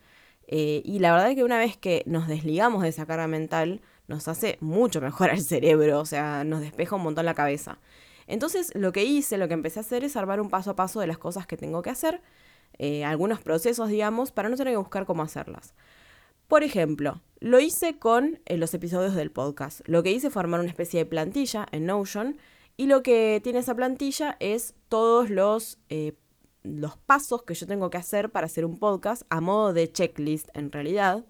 Eh, 0.47 0.83
y 0.85 0.99
la 0.99 1.13
verdad 1.13 1.31
es 1.31 1.37
que 1.37 1.45
una 1.45 1.59
vez 1.59 1.77
que 1.77 2.03
nos 2.07 2.29
desligamos 2.29 2.83
de 2.83 2.89
esa 2.89 3.07
carga 3.07 3.27
mental, 3.27 3.81
nos 4.09 4.29
hace 4.29 4.59
mucho 4.61 5.01
mejor 5.01 5.31
al 5.31 5.41
cerebro, 5.41 6.01
o 6.01 6.05
sea, 6.05 6.45
nos 6.45 6.61
despeja 6.61 6.97
un 6.97 7.03
montón 7.03 7.25
la 7.25 7.35
cabeza. 7.35 7.79
Entonces, 8.27 8.73
lo 8.75 8.93
que 8.93 9.05
hice, 9.05 9.39
lo 9.39 9.49
que 9.49 9.55
empecé 9.55 9.81
a 9.81 9.83
hacer 9.83 10.05
es 10.05 10.17
armar 10.17 10.41
un 10.41 10.51
paso 10.51 10.71
a 10.71 10.77
paso 10.77 11.01
de 11.01 11.07
las 11.07 11.19
cosas 11.19 11.47
que 11.47 11.57
tengo 11.57 11.83
que 11.83 11.91
hacer, 11.91 12.21
eh, 12.79 13.05
algunos 13.05 13.41
procesos, 13.41 13.89
digamos, 13.89 14.33
para 14.33 14.49
no 14.49 14.57
tener 14.57 14.73
que 14.73 14.79
buscar 14.79 15.07
cómo 15.07 15.23
hacerlas. 15.23 15.75
Por 16.49 16.63
ejemplo, 16.63 17.23
lo 17.41 17.61
hice 17.61 17.99
con 17.99 18.41
eh, 18.45 18.57
los 18.57 18.75
episodios 18.75 19.15
del 19.15 19.31
podcast. 19.31 19.81
Lo 19.87 20.03
que 20.03 20.13
hice 20.13 20.31
fue 20.31 20.41
armar 20.41 20.61
una 20.61 20.69
especie 20.69 21.01
de 21.01 21.07
plantilla 21.07 21.67
en 21.73 21.87
Notion 21.87 22.37
y 22.83 22.87
lo 22.89 23.05
que 23.05 23.41
tiene 23.45 23.61
esa 23.61 23.77
plantilla 23.77 24.37
es 24.41 24.75
todos 24.89 25.31
los, 25.31 25.79
eh, 25.89 26.15
los 26.65 26.97
pasos 26.97 27.45
que 27.45 27.55
yo 27.55 27.65
tengo 27.65 27.91
que 27.91 27.97
hacer 27.97 28.31
para 28.31 28.47
hacer 28.47 28.65
un 28.65 28.77
podcast 28.77 29.23
a 29.31 29.41
modo 29.41 29.73
de 29.73 29.93
checklist 29.93 30.49
en 30.53 30.73
realidad. 30.73 31.25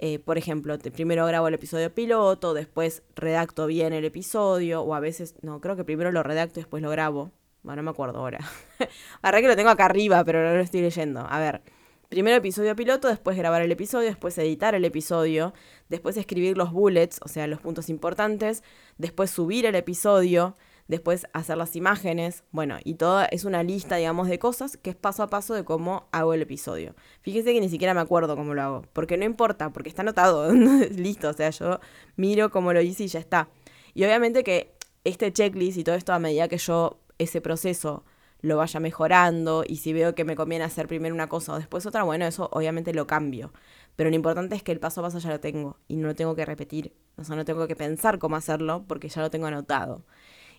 Eh, 0.00 0.18
por 0.18 0.38
ejemplo, 0.38 0.76
primero 0.80 1.24
grabo 1.24 1.46
el 1.46 1.54
episodio 1.54 1.94
piloto, 1.94 2.52
después 2.52 3.04
redacto 3.14 3.68
bien 3.68 3.92
el 3.92 4.04
episodio, 4.04 4.82
o 4.82 4.96
a 4.96 4.98
veces, 4.98 5.36
no, 5.40 5.60
creo 5.60 5.76
que 5.76 5.84
primero 5.84 6.10
lo 6.10 6.24
redacto 6.24 6.58
y 6.58 6.64
después 6.64 6.82
lo 6.82 6.90
grabo. 6.90 7.30
Bueno, 7.62 7.76
no 7.76 7.84
me 7.84 7.90
acuerdo 7.92 8.18
ahora. 8.18 8.40
Ahora 9.22 9.40
que 9.40 9.46
lo 9.46 9.54
tengo 9.54 9.70
acá 9.70 9.84
arriba, 9.84 10.24
pero 10.24 10.42
no 10.42 10.52
lo 10.52 10.62
estoy 10.62 10.80
leyendo. 10.80 11.20
A 11.20 11.38
ver, 11.38 11.62
primero 12.08 12.36
episodio 12.36 12.74
piloto, 12.74 13.06
después 13.06 13.36
grabar 13.36 13.62
el 13.62 13.70
episodio, 13.70 14.08
después 14.08 14.36
editar 14.36 14.74
el 14.74 14.84
episodio, 14.84 15.54
después 15.88 16.16
escribir 16.16 16.58
los 16.58 16.72
bullets, 16.72 17.20
o 17.24 17.28
sea, 17.28 17.46
los 17.46 17.60
puntos 17.60 17.88
importantes, 17.88 18.64
después 18.98 19.30
subir 19.30 19.64
el 19.64 19.76
episodio, 19.76 20.56
después 20.88 21.26
hacer 21.32 21.56
las 21.56 21.76
imágenes, 21.76 22.44
bueno, 22.50 22.78
y 22.84 22.94
toda 22.94 23.24
es 23.26 23.44
una 23.44 23.62
lista, 23.62 23.96
digamos, 23.96 24.28
de 24.28 24.38
cosas 24.38 24.76
que 24.76 24.90
es 24.90 24.96
paso 24.96 25.22
a 25.22 25.28
paso 25.28 25.54
de 25.54 25.64
cómo 25.64 26.08
hago 26.12 26.34
el 26.34 26.42
episodio. 26.42 26.94
Fíjense 27.22 27.52
que 27.52 27.60
ni 27.60 27.68
siquiera 27.68 27.94
me 27.94 28.00
acuerdo 28.00 28.36
cómo 28.36 28.54
lo 28.54 28.62
hago, 28.62 28.82
porque 28.92 29.16
no 29.16 29.24
importa, 29.24 29.70
porque 29.70 29.88
está 29.88 30.02
anotado, 30.02 30.52
listo, 30.90 31.28
o 31.28 31.32
sea, 31.32 31.50
yo 31.50 31.80
miro 32.16 32.50
cómo 32.50 32.72
lo 32.72 32.80
hice 32.80 33.04
y 33.04 33.08
ya 33.08 33.20
está. 33.20 33.48
Y 33.94 34.04
obviamente 34.04 34.44
que 34.44 34.74
este 35.04 35.32
checklist 35.32 35.78
y 35.78 35.84
todo 35.84 35.94
esto 35.94 36.12
a 36.12 36.18
medida 36.18 36.48
que 36.48 36.58
yo 36.58 36.98
ese 37.18 37.40
proceso 37.40 38.04
lo 38.40 38.56
vaya 38.56 38.80
mejorando 38.80 39.64
y 39.66 39.76
si 39.76 39.92
veo 39.92 40.14
que 40.14 40.24
me 40.24 40.34
conviene 40.34 40.64
hacer 40.64 40.88
primero 40.88 41.14
una 41.14 41.28
cosa 41.28 41.54
o 41.54 41.58
después 41.58 41.86
otra, 41.86 42.02
bueno, 42.02 42.26
eso 42.26 42.48
obviamente 42.52 42.92
lo 42.92 43.06
cambio. 43.06 43.52
Pero 43.94 44.10
lo 44.10 44.16
importante 44.16 44.56
es 44.56 44.62
que 44.62 44.72
el 44.72 44.80
paso 44.80 45.00
a 45.00 45.04
paso 45.04 45.18
ya 45.18 45.30
lo 45.30 45.40
tengo 45.40 45.78
y 45.86 45.96
no 45.96 46.08
lo 46.08 46.14
tengo 46.14 46.34
que 46.34 46.44
repetir. 46.44 46.92
O 47.16 47.24
sea, 47.24 47.36
no 47.36 47.44
tengo 47.44 47.66
que 47.68 47.76
pensar 47.76 48.18
cómo 48.18 48.36
hacerlo 48.36 48.84
porque 48.88 49.08
ya 49.08 49.22
lo 49.22 49.30
tengo 49.30 49.46
anotado. 49.46 50.04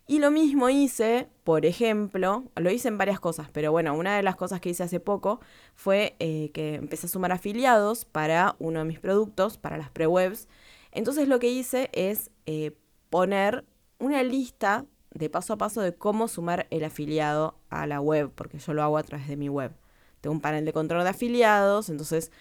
Y 0.05 0.19
lo 0.19 0.31
mismo 0.31 0.69
hice, 0.69 1.29
por 1.45 1.65
ejemplo, 1.65 2.43
lo 2.55 2.69
hice 2.69 2.89
en 2.89 2.97
varias 2.97 3.21
cosas, 3.21 3.49
pero 3.53 3.71
bueno, 3.71 3.93
una 3.95 4.17
de 4.17 4.23
las 4.23 4.35
cosas 4.35 4.59
que 4.59 4.69
hice 4.69 4.83
hace 4.83 4.99
poco 4.99 5.39
fue 5.75 6.15
eh, 6.19 6.51
que 6.53 6.75
empecé 6.75 7.07
a 7.07 7.09
sumar 7.09 7.31
afiliados 7.31 8.03
para 8.03 8.55
uno 8.59 8.79
de 8.79 8.85
mis 8.85 8.99
productos, 8.99 9.57
para 9.57 9.77
las 9.77 9.89
pre-webs. 9.89 10.49
Entonces 10.91 11.29
lo 11.29 11.39
que 11.39 11.49
hice 11.49 11.89
es 11.93 12.31
eh, 12.45 12.75
poner 13.09 13.63
una 13.99 14.23
lista 14.23 14.85
de 15.11 15.29
paso 15.29 15.53
a 15.53 15.57
paso 15.57 15.81
de 15.81 15.95
cómo 15.95 16.27
sumar 16.27 16.67
el 16.69 16.83
afiliado 16.83 17.57
a 17.69 17.87
la 17.87 18.01
web, 18.01 18.31
porque 18.35 18.59
yo 18.59 18.73
lo 18.73 18.83
hago 18.83 18.97
a 18.97 19.03
través 19.03 19.27
de 19.27 19.37
mi 19.37 19.47
web. 19.47 19.71
Tengo 20.19 20.33
un 20.33 20.41
panel 20.41 20.65
de 20.65 20.73
control 20.73 21.03
de 21.03 21.09
afiliados, 21.09 21.89
entonces 21.89 22.31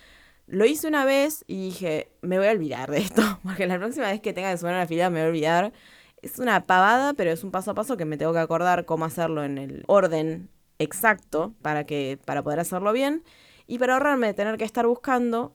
lo 0.47 0.65
hice 0.65 0.89
una 0.89 1.05
vez 1.05 1.45
y 1.47 1.67
dije, 1.67 2.11
me 2.23 2.39
voy 2.39 2.49
a 2.49 2.53
olvidar 2.53 2.91
de 2.91 2.99
esto, 2.99 3.23
porque 3.45 3.67
la 3.67 3.79
próxima 3.79 4.11
vez 4.11 4.21
que 4.21 4.33
tenga 4.33 4.51
que 4.51 4.59
sumar 4.59 4.75
un 4.75 4.81
afiliado 4.81 5.11
me 5.13 5.21
voy 5.21 5.27
a 5.27 5.29
olvidar. 5.29 5.73
Es 6.23 6.39
una 6.39 6.67
pavada, 6.67 7.15
pero 7.15 7.31
es 7.31 7.45
un 7.45 7.51
paso 7.51 7.73
a 7.73 7.75
paso 7.75 7.97
que 7.97 8.05
me 8.05 8.17
tengo 8.17 8.33
que 8.33 8.39
acordar 8.39 8.85
cómo 8.85 9.05
hacerlo 9.05 9.45
en 9.45 9.59
el 9.59 9.85
orden 9.87 10.49
exacto 10.79 11.55
para, 11.63 11.85
que, 11.85 12.19
para 12.25 12.43
poder 12.43 12.61
hacerlo 12.61 12.93
bien 12.93 13.25
y 13.67 13.79
para 13.79 13.95
ahorrarme 13.95 14.29
de 14.29 14.35
tener 14.35 14.57
que 14.57 14.65
estar 14.65 14.87
buscando 14.87 15.55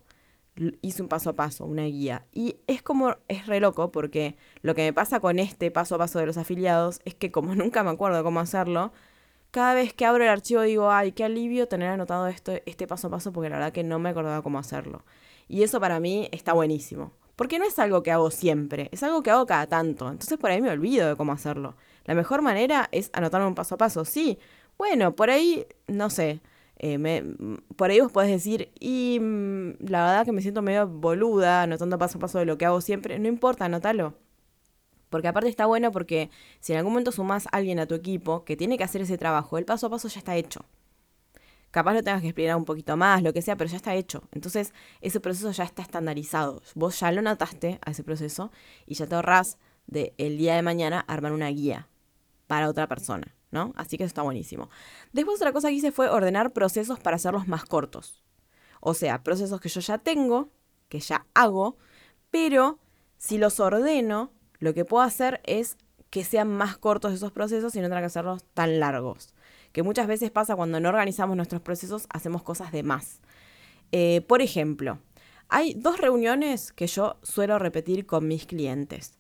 hice 0.82 1.02
un 1.02 1.08
paso 1.08 1.30
a 1.30 1.34
paso, 1.34 1.66
una 1.66 1.84
guía. 1.84 2.26
Y 2.34 2.58
es 2.68 2.82
como, 2.82 3.16
es 3.28 3.46
re 3.48 3.60
loco 3.60 3.92
porque 3.92 4.36
lo 4.62 4.76
que 4.76 4.84
me 4.84 4.94
pasa 4.94 5.20
con 5.20 5.40
este 5.40 5.72
paso 5.72 5.96
a 5.96 5.98
paso 6.00 6.20
de 6.20 6.26
los 6.26 6.38
afiliados 6.38 7.00
es 7.06 7.16
que 7.16 7.32
como 7.32 7.56
nunca 7.56 7.84
me 7.84 7.92
acuerdo 7.92 8.24
cómo 8.24 8.40
hacerlo, 8.40 8.92
cada 9.52 9.74
vez 9.74 9.94
que 9.94 10.06
abro 10.06 10.24
el 10.24 10.30
archivo 10.30 10.62
digo, 10.62 10.92
ay, 10.92 11.12
qué 11.14 11.24
alivio 11.24 11.68
tener 11.68 11.90
anotado 11.90 12.28
esto, 12.28 12.54
este 12.66 12.88
paso 12.88 13.08
a 13.08 13.12
paso 13.12 13.32
porque 13.32 13.50
la 13.50 13.58
verdad 13.58 13.72
que 13.74 13.84
no 13.84 14.00
me 14.00 14.10
acordaba 14.10 14.42
cómo 14.42 14.60
hacerlo. 14.60 15.04
Y 15.48 15.64
eso 15.64 15.80
para 15.80 16.00
mí 16.00 16.28
está 16.32 16.54
buenísimo. 16.54 17.14
Porque 17.38 17.60
no 17.60 17.66
es 17.66 17.80
algo 17.80 18.04
que 18.04 18.12
hago 18.12 18.32
siempre, 18.32 18.90
es 18.92 19.04
algo 19.04 19.24
que 19.24 19.32
hago 19.32 19.46
cada 19.46 19.68
tanto. 19.68 20.10
Entonces 20.10 20.38
por 20.38 20.52
ahí 20.52 20.62
me 20.62 20.72
olvido 20.72 21.08
de 21.08 21.16
cómo 21.16 21.32
hacerlo. 21.34 21.78
La 22.06 22.16
mejor 22.16 22.42
manera 22.42 22.90
es 22.92 23.10
anotarlo 23.14 23.48
un 23.48 23.56
paso 23.56 23.76
a 23.76 23.78
paso. 23.78 24.06
Sí, 24.06 24.40
bueno, 24.78 25.16
por 25.16 25.30
ahí, 25.30 25.66
no 25.88 26.10
sé, 26.10 26.42
eh, 26.78 26.98
me, 26.98 27.24
por 27.76 27.90
ahí 27.92 28.00
vos 28.02 28.12
podés 28.12 28.32
decir, 28.32 28.72
y 28.80 29.20
mm, 29.22 29.88
la 29.90 30.06
verdad 30.06 30.26
que 30.26 30.32
me 30.32 30.42
siento 30.42 30.62
medio 30.62 30.88
boluda, 30.88 31.64
anotando 31.64 31.98
paso 31.98 32.18
a 32.18 32.22
paso 32.22 32.40
de 32.40 32.46
lo 32.46 32.58
que 32.58 32.66
hago 32.66 32.82
siempre. 32.82 33.20
No 33.20 33.28
importa, 33.28 33.66
anótalo. 33.66 34.16
Porque 35.10 35.28
aparte 35.28 35.50
está 35.50 35.66
bueno 35.66 35.92
porque 35.92 36.30
si 36.60 36.74
en 36.74 36.80
algún 36.80 36.94
momento 36.94 37.12
sumás 37.12 37.48
a 37.48 37.58
alguien 37.58 37.80
a 37.80 37.86
tu 37.88 37.96
equipo 37.96 38.44
que 38.46 38.58
tiene 38.58 38.78
que 38.78 38.84
hacer 38.84 39.02
ese 39.02 39.18
trabajo, 39.18 39.58
el 39.58 39.66
paso 39.66 39.88
a 39.88 39.90
paso 39.90 40.08
ya 40.08 40.20
está 40.20 40.36
hecho. 40.36 40.66
Capaz 41.72 41.94
lo 41.94 42.04
tengas 42.04 42.22
que 42.22 42.28
explicar 42.28 42.56
un 42.56 42.66
poquito 42.66 42.98
más, 42.98 43.22
lo 43.22 43.34
que 43.34 43.42
sea, 43.42 43.56
pero 43.56 43.70
ya 43.70 43.78
está 43.78 43.96
hecho. 43.96 44.24
Entonces, 44.32 44.74
ese 45.02 45.20
proceso 45.20 45.52
ya 45.52 45.64
está 45.64 45.82
estandarizado. 45.82 46.62
Vos 46.76 47.00
ya 47.00 47.12
lo 47.12 47.22
notaste 47.22 47.80
a 47.86 47.92
ese 47.92 48.04
proceso 48.04 48.52
y 48.86 48.96
ya 48.96 49.06
te 49.06 49.16
ahorrás 49.16 49.58
de 49.86 50.14
el 50.18 50.38
día 50.38 50.56
de 50.56 50.62
mañana 50.62 51.00
armar 51.08 51.34
una 51.34 51.50
guía 51.50 51.88
para 52.48 52.70
otra 52.70 52.88
persona. 52.88 53.38
¿no? 53.52 53.74
Así 53.76 53.98
que 53.98 54.04
eso 54.04 54.10
está 54.10 54.22
buenísimo. 54.22 54.70
Después 55.14 55.38
otra 55.38 55.54
cosa 55.54 55.70
que 55.70 55.76
hice 55.76 55.92
fue 55.92 56.10
ordenar 56.10 56.54
procesos 56.54 57.00
para 57.00 57.16
hacerlos 57.16 57.48
más 57.48 57.66
cortos. 57.66 58.24
O 58.80 58.94
sea, 58.94 59.24
procesos 59.24 59.60
que 59.62 59.70
yo 59.70 59.82
ya 59.82 59.98
tengo, 59.98 60.50
que 60.90 61.00
ya 61.00 61.26
hago, 61.34 61.78
pero 62.30 62.80
si 63.18 63.38
los 63.38 63.60
ordeno, 63.60 64.32
lo 64.60 64.74
que 64.74 64.86
puedo 64.86 65.04
hacer 65.04 65.42
es 65.46 65.78
que 66.10 66.24
sean 66.24 66.50
más 66.50 66.78
cortos 66.78 67.14
esos 67.14 67.32
procesos 67.32 67.76
y 67.76 67.82
no 67.82 67.88
tener 67.88 68.02
que 68.02 68.08
hacerlos 68.08 68.44
tan 68.54 68.80
largos. 68.80 69.34
Que 69.72 69.84
muchas 69.84 70.08
veces 70.08 70.32
pasa 70.32 70.56
cuando 70.56 70.80
no 70.80 70.90
organizamos 70.90 71.36
nuestros 71.36 71.62
procesos, 71.62 72.08
hacemos 72.10 72.44
cosas 72.44 72.72
de 72.72 72.84
más. 72.84 73.22
Eh, 73.92 74.22
por 74.28 74.42
ejemplo, 74.42 75.00
hay 75.50 75.74
dos 75.74 76.00
reuniones 76.00 76.72
que 76.74 76.88
yo 76.88 77.18
suelo 77.24 77.60
repetir 77.60 78.06
con 78.06 78.28
mis 78.28 78.46
clientes. 78.46 79.18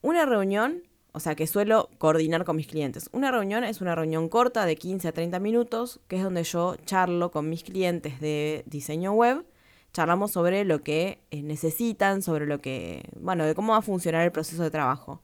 Una 0.00 0.26
reunión 0.26 0.82
o 1.12 1.20
sea, 1.20 1.34
que 1.34 1.46
suelo 1.46 1.90
coordinar 1.98 2.44
con 2.44 2.56
mis 2.56 2.66
clientes. 2.66 3.08
Una 3.12 3.32
reunión 3.32 3.64
es 3.64 3.80
una 3.80 3.94
reunión 3.94 4.28
corta 4.28 4.66
de 4.66 4.76
15 4.76 5.08
a 5.08 5.12
30 5.12 5.40
minutos, 5.40 6.00
que 6.06 6.16
es 6.16 6.22
donde 6.22 6.44
yo 6.44 6.76
charlo 6.84 7.30
con 7.30 7.48
mis 7.48 7.64
clientes 7.64 8.20
de 8.20 8.62
diseño 8.66 9.12
web. 9.12 9.44
Charlamos 9.92 10.32
sobre 10.32 10.64
lo 10.64 10.82
que 10.82 11.20
eh, 11.30 11.42
necesitan, 11.42 12.22
sobre 12.22 12.46
lo 12.46 12.60
que, 12.60 13.02
bueno, 13.18 13.46
de 13.46 13.54
cómo 13.54 13.72
va 13.72 13.78
a 13.78 13.82
funcionar 13.82 14.24
el 14.24 14.32
proceso 14.32 14.62
de 14.62 14.70
trabajo. 14.70 15.22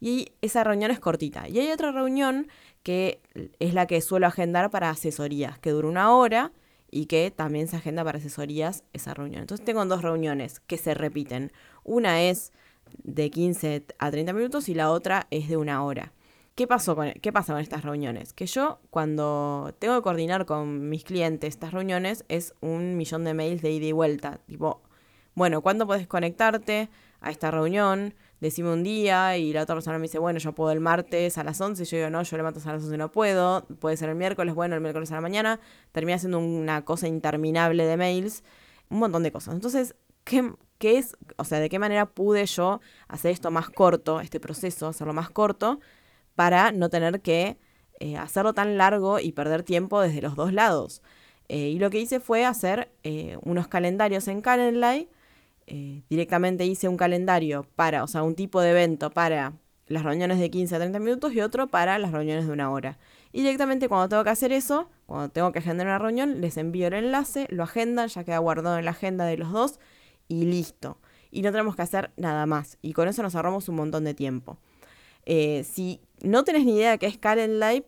Y 0.00 0.32
esa 0.40 0.64
reunión 0.64 0.90
es 0.90 0.98
cortita. 0.98 1.48
Y 1.48 1.58
hay 1.58 1.70
otra 1.70 1.92
reunión 1.92 2.48
que 2.88 3.20
es 3.58 3.74
la 3.74 3.86
que 3.86 4.00
suelo 4.00 4.26
agendar 4.26 4.70
para 4.70 4.88
asesorías, 4.88 5.58
que 5.58 5.72
dura 5.72 5.88
una 5.88 6.16
hora 6.16 6.52
y 6.90 7.04
que 7.04 7.30
también 7.30 7.68
se 7.68 7.76
agenda 7.76 8.02
para 8.02 8.16
asesorías 8.16 8.82
esa 8.94 9.12
reunión. 9.12 9.42
Entonces 9.42 9.62
tengo 9.62 9.84
dos 9.84 10.00
reuniones 10.00 10.60
que 10.60 10.78
se 10.78 10.94
repiten. 10.94 11.52
Una 11.84 12.22
es 12.22 12.50
de 13.02 13.30
15 13.30 13.84
a 13.98 14.10
30 14.10 14.32
minutos 14.32 14.70
y 14.70 14.74
la 14.74 14.90
otra 14.90 15.26
es 15.30 15.50
de 15.50 15.58
una 15.58 15.84
hora. 15.84 16.14
¿Qué, 16.54 16.66
pasó 16.66 16.96
con, 16.96 17.12
¿Qué 17.12 17.30
pasa 17.30 17.52
con 17.52 17.60
estas 17.60 17.84
reuniones? 17.84 18.32
Que 18.32 18.46
yo 18.46 18.80
cuando 18.88 19.74
tengo 19.78 19.94
que 19.96 20.02
coordinar 20.02 20.46
con 20.46 20.88
mis 20.88 21.04
clientes 21.04 21.50
estas 21.50 21.74
reuniones 21.74 22.24
es 22.28 22.54
un 22.62 22.96
millón 22.96 23.22
de 23.24 23.34
mails 23.34 23.60
de 23.60 23.70
ida 23.70 23.84
y 23.84 23.92
vuelta. 23.92 24.40
Tipo, 24.46 24.80
bueno, 25.34 25.60
¿cuándo 25.60 25.86
puedes 25.86 26.06
conectarte 26.06 26.88
a 27.20 27.30
esta 27.30 27.50
reunión? 27.50 28.14
Decime 28.40 28.72
un 28.72 28.84
día 28.84 29.36
y 29.36 29.52
la 29.52 29.62
otra 29.62 29.74
persona 29.74 29.98
me 29.98 30.04
dice, 30.04 30.18
bueno, 30.20 30.38
yo 30.38 30.52
puedo 30.54 30.70
el 30.70 30.80
martes 30.80 31.38
a 31.38 31.44
las 31.44 31.60
11. 31.60 31.82
Y 31.82 31.86
yo 31.86 31.96
digo, 31.96 32.10
no, 32.10 32.22
yo 32.22 32.36
le 32.36 32.42
mato 32.44 32.60
a 32.64 32.72
las 32.72 32.84
11 32.84 32.96
no 32.96 33.10
puedo. 33.10 33.66
Puede 33.80 33.96
ser 33.96 34.10
el 34.10 34.14
miércoles, 34.14 34.54
bueno, 34.54 34.76
el 34.76 34.80
miércoles 34.80 35.10
a 35.10 35.16
la 35.16 35.20
mañana. 35.20 35.58
Termina 35.90 36.18
siendo 36.18 36.38
una 36.38 36.84
cosa 36.84 37.08
interminable 37.08 37.84
de 37.84 37.96
mails. 37.96 38.44
Un 38.90 39.00
montón 39.00 39.24
de 39.24 39.32
cosas. 39.32 39.54
Entonces, 39.54 39.96
¿qué, 40.22 40.52
qué 40.78 40.98
es, 40.98 41.16
o 41.36 41.44
sea, 41.44 41.58
de 41.58 41.68
qué 41.68 41.80
manera 41.80 42.06
pude 42.06 42.46
yo 42.46 42.80
hacer 43.08 43.32
esto 43.32 43.50
más 43.50 43.70
corto, 43.70 44.20
este 44.20 44.38
proceso, 44.38 44.86
hacerlo 44.86 45.12
más 45.12 45.30
corto, 45.30 45.80
para 46.36 46.70
no 46.70 46.90
tener 46.90 47.20
que 47.20 47.58
eh, 47.98 48.16
hacerlo 48.16 48.54
tan 48.54 48.78
largo 48.78 49.18
y 49.18 49.32
perder 49.32 49.64
tiempo 49.64 50.00
desde 50.00 50.22
los 50.22 50.36
dos 50.36 50.52
lados. 50.52 51.02
Eh, 51.48 51.70
y 51.70 51.78
lo 51.80 51.90
que 51.90 51.98
hice 51.98 52.20
fue 52.20 52.44
hacer 52.44 52.92
unos 53.42 53.66
calendarios 53.66 54.28
en 54.28 54.42
Calendly. 54.42 55.08
Directamente 56.08 56.64
hice 56.64 56.88
un 56.88 56.96
calendario 56.96 57.66
para, 57.76 58.04
o 58.04 58.06
sea, 58.06 58.22
un 58.22 58.34
tipo 58.34 58.60
de 58.60 58.70
evento 58.70 59.10
para 59.10 59.54
las 59.86 60.02
reuniones 60.02 60.38
de 60.38 60.50
15 60.50 60.76
a 60.76 60.78
30 60.78 60.98
minutos 60.98 61.32
y 61.32 61.40
otro 61.40 61.66
para 61.66 61.98
las 61.98 62.12
reuniones 62.12 62.46
de 62.46 62.52
una 62.52 62.70
hora. 62.70 62.98
Y 63.32 63.42
directamente 63.42 63.88
cuando 63.88 64.08
tengo 64.08 64.24
que 64.24 64.30
hacer 64.30 64.52
eso, 64.52 64.88
cuando 65.06 65.30
tengo 65.30 65.52
que 65.52 65.58
agendar 65.58 65.86
una 65.86 65.98
reunión, 65.98 66.40
les 66.40 66.56
envío 66.56 66.88
el 66.88 66.94
enlace, 66.94 67.46
lo 67.50 67.62
agendan, 67.62 68.08
ya 68.08 68.24
queda 68.24 68.38
guardado 68.38 68.78
en 68.78 68.84
la 68.84 68.92
agenda 68.92 69.24
de 69.24 69.36
los 69.36 69.52
dos 69.52 69.80
y 70.28 70.44
listo. 70.44 70.98
Y 71.30 71.42
no 71.42 71.50
tenemos 71.50 71.76
que 71.76 71.82
hacer 71.82 72.10
nada 72.16 72.46
más. 72.46 72.78
Y 72.82 72.92
con 72.92 73.08
eso 73.08 73.22
nos 73.22 73.34
ahorramos 73.34 73.68
un 73.68 73.76
montón 73.76 74.04
de 74.04 74.14
tiempo. 74.14 74.58
Eh, 75.26 75.64
si 75.64 76.00
no 76.22 76.44
tenés 76.44 76.64
ni 76.64 76.76
idea 76.76 76.92
de 76.92 76.98
qué 76.98 77.06
es 77.06 77.18
Calendly, 77.18 77.84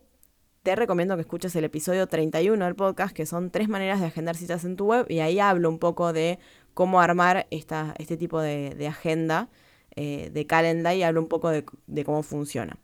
te 0.62 0.76
recomiendo 0.76 1.14
que 1.14 1.22
escuches 1.22 1.56
el 1.56 1.64
episodio 1.64 2.06
31 2.06 2.62
del 2.62 2.74
podcast, 2.74 3.16
que 3.16 3.24
son 3.24 3.50
tres 3.50 3.70
maneras 3.70 3.98
de 4.00 4.06
agendar 4.06 4.36
citas 4.36 4.64
en 4.66 4.76
tu 4.76 4.86
web. 4.86 5.06
Y 5.08 5.20
ahí 5.20 5.40
hablo 5.40 5.70
un 5.70 5.78
poco 5.78 6.12
de 6.12 6.38
cómo 6.74 7.00
armar 7.00 7.46
esta, 7.50 7.94
este 7.98 8.16
tipo 8.16 8.40
de, 8.40 8.86
agenda 8.86 9.48
eh, 9.96 10.30
de 10.32 10.46
Calendly 10.46 10.98
y 10.98 11.02
hablo 11.02 11.20
un 11.20 11.28
poco 11.28 11.50
de, 11.50 11.64
cómo 12.04 12.22
funciona. 12.22 12.78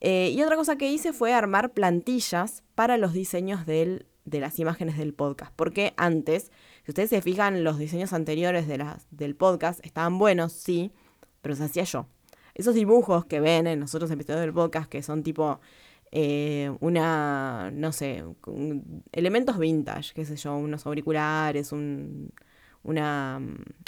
Eh, 0.00 0.30
y 0.34 0.42
otra 0.42 0.56
cosa 0.56 0.76
que 0.76 0.90
hice 0.90 1.12
fue 1.12 1.32
armar 1.32 1.72
plantillas 1.72 2.62
para 2.74 2.96
los 2.98 3.12
diseños 3.12 3.66
de 3.66 4.04
las 4.24 4.58
imágenes 4.58 4.98
del 4.98 5.14
podcast. 5.14 5.52
Porque 5.56 5.94
antes 5.96 6.50
si 6.86 6.92
ustedes 6.92 7.10
se 7.10 7.20
fijan, 7.20 7.64
los 7.64 7.78
diseños 7.78 8.12
anteriores 8.12 8.68
de 8.68 8.78
las, 8.78 9.08
del 9.10 9.34
podcast 9.34 9.84
estaban 9.84 10.20
buenos, 10.20 10.52
sí, 10.52 10.92
pero 11.42 11.54
los 11.54 11.60
hacía 11.60 11.82
yo. 11.82 12.06
Esos 12.54 12.76
dibujos 12.76 13.24
que 13.24 13.40
ven 13.40 13.66
en 13.66 13.80
los 13.80 13.92
otros 13.96 14.08
episodios 14.12 14.42
del 14.42 14.52
podcast, 14.52 14.88
que 14.88 15.02
son 15.02 15.24
tipo 15.24 15.58
eh, 16.12 16.70
una, 16.78 17.72
no 17.72 17.90
sé, 17.90 18.22
elementos 19.10 19.58
vintage, 19.58 20.14
qué 20.14 20.24
sé 20.24 20.36
yo, 20.36 20.56
unos 20.56 20.86
auriculares, 20.86 21.72
un, 21.72 22.30
una, 22.86 23.38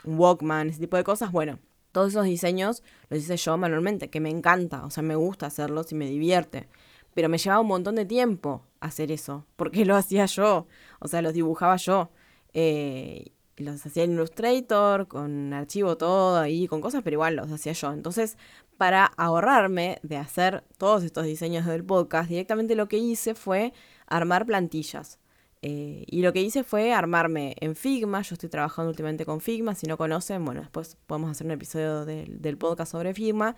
un 0.05 0.19
Walkman, 0.19 0.69
ese 0.69 0.81
tipo 0.81 0.97
de 0.97 1.05
cosas, 1.05 1.33
bueno, 1.33 1.59
todos 1.93 2.09
esos 2.09 2.25
diseños 2.25 2.83
los 3.09 3.21
hice 3.21 3.37
yo 3.37 3.57
manualmente, 3.57 4.11
que 4.11 4.21
me 4.21 4.31
encanta, 4.31 4.85
o 4.85 4.91
sea, 4.91 5.03
me 5.03 5.17
gusta 5.17 5.47
hacerlos 5.47 5.91
y 5.93 5.95
me 5.95 6.07
divierte. 6.07 6.69
Pero 7.15 7.29
me 7.29 7.39
llevaba 7.39 7.63
un 7.63 7.69
montón 7.69 7.95
de 7.95 8.05
tiempo 8.05 8.63
hacer 8.81 9.11
eso, 9.11 9.47
porque 9.57 9.85
lo 9.87 9.97
hacía 9.97 10.27
yo, 10.27 10.67
o 11.01 11.09
sea, 11.09 11.23
los 11.23 11.33
dibujaba 11.33 11.77
yo. 11.77 12.11
Eh, 12.53 13.33
los 13.57 13.85
hacía 13.85 14.05
en 14.05 14.13
Illustrator, 14.13 15.09
con 15.09 15.53
archivo 15.53 15.97
todo 15.97 16.39
ahí, 16.39 16.69
con 16.69 16.81
cosas, 16.81 17.03
pero 17.03 17.15
igual 17.15 17.37
los 17.37 17.51
hacía 17.51 17.73
yo. 17.73 17.93
Entonces, 17.93 18.37
para 18.77 19.05
ahorrarme 19.05 19.99
de 20.03 20.17
hacer 20.17 20.65
todos 20.77 21.03
estos 21.03 21.25
diseños 21.25 21.67
del 21.67 21.85
podcast, 21.85 22.29
directamente 22.29 22.77
lo 22.77 22.89
que 22.89 22.99
hice 22.99 23.35
fue 23.35 23.73
armar 24.07 24.47
plantillas. 24.47 25.19
Eh, 25.63 26.05
y 26.07 26.23
lo 26.23 26.33
que 26.33 26.43
hice 26.43 26.65
fue 26.65 26.93
armarme 26.93 27.57
en 27.61 27.75
Figma. 27.75 28.23
Yo 28.23 28.35
estoy 28.35 28.49
trabajando 28.49 28.91
últimamente 28.91 29.25
con 29.25 29.41
Figma. 29.41 29.75
Si 29.75 29.87
no 29.87 29.97
conocen, 29.97 30.45
bueno, 30.45 30.61
después 30.61 30.97
podemos 31.07 31.31
hacer 31.31 31.47
un 31.47 31.53
episodio 31.53 32.05
del, 32.05 32.59
podcast 32.59 32.93
sobre 32.93 33.15
Figma. 33.15 33.57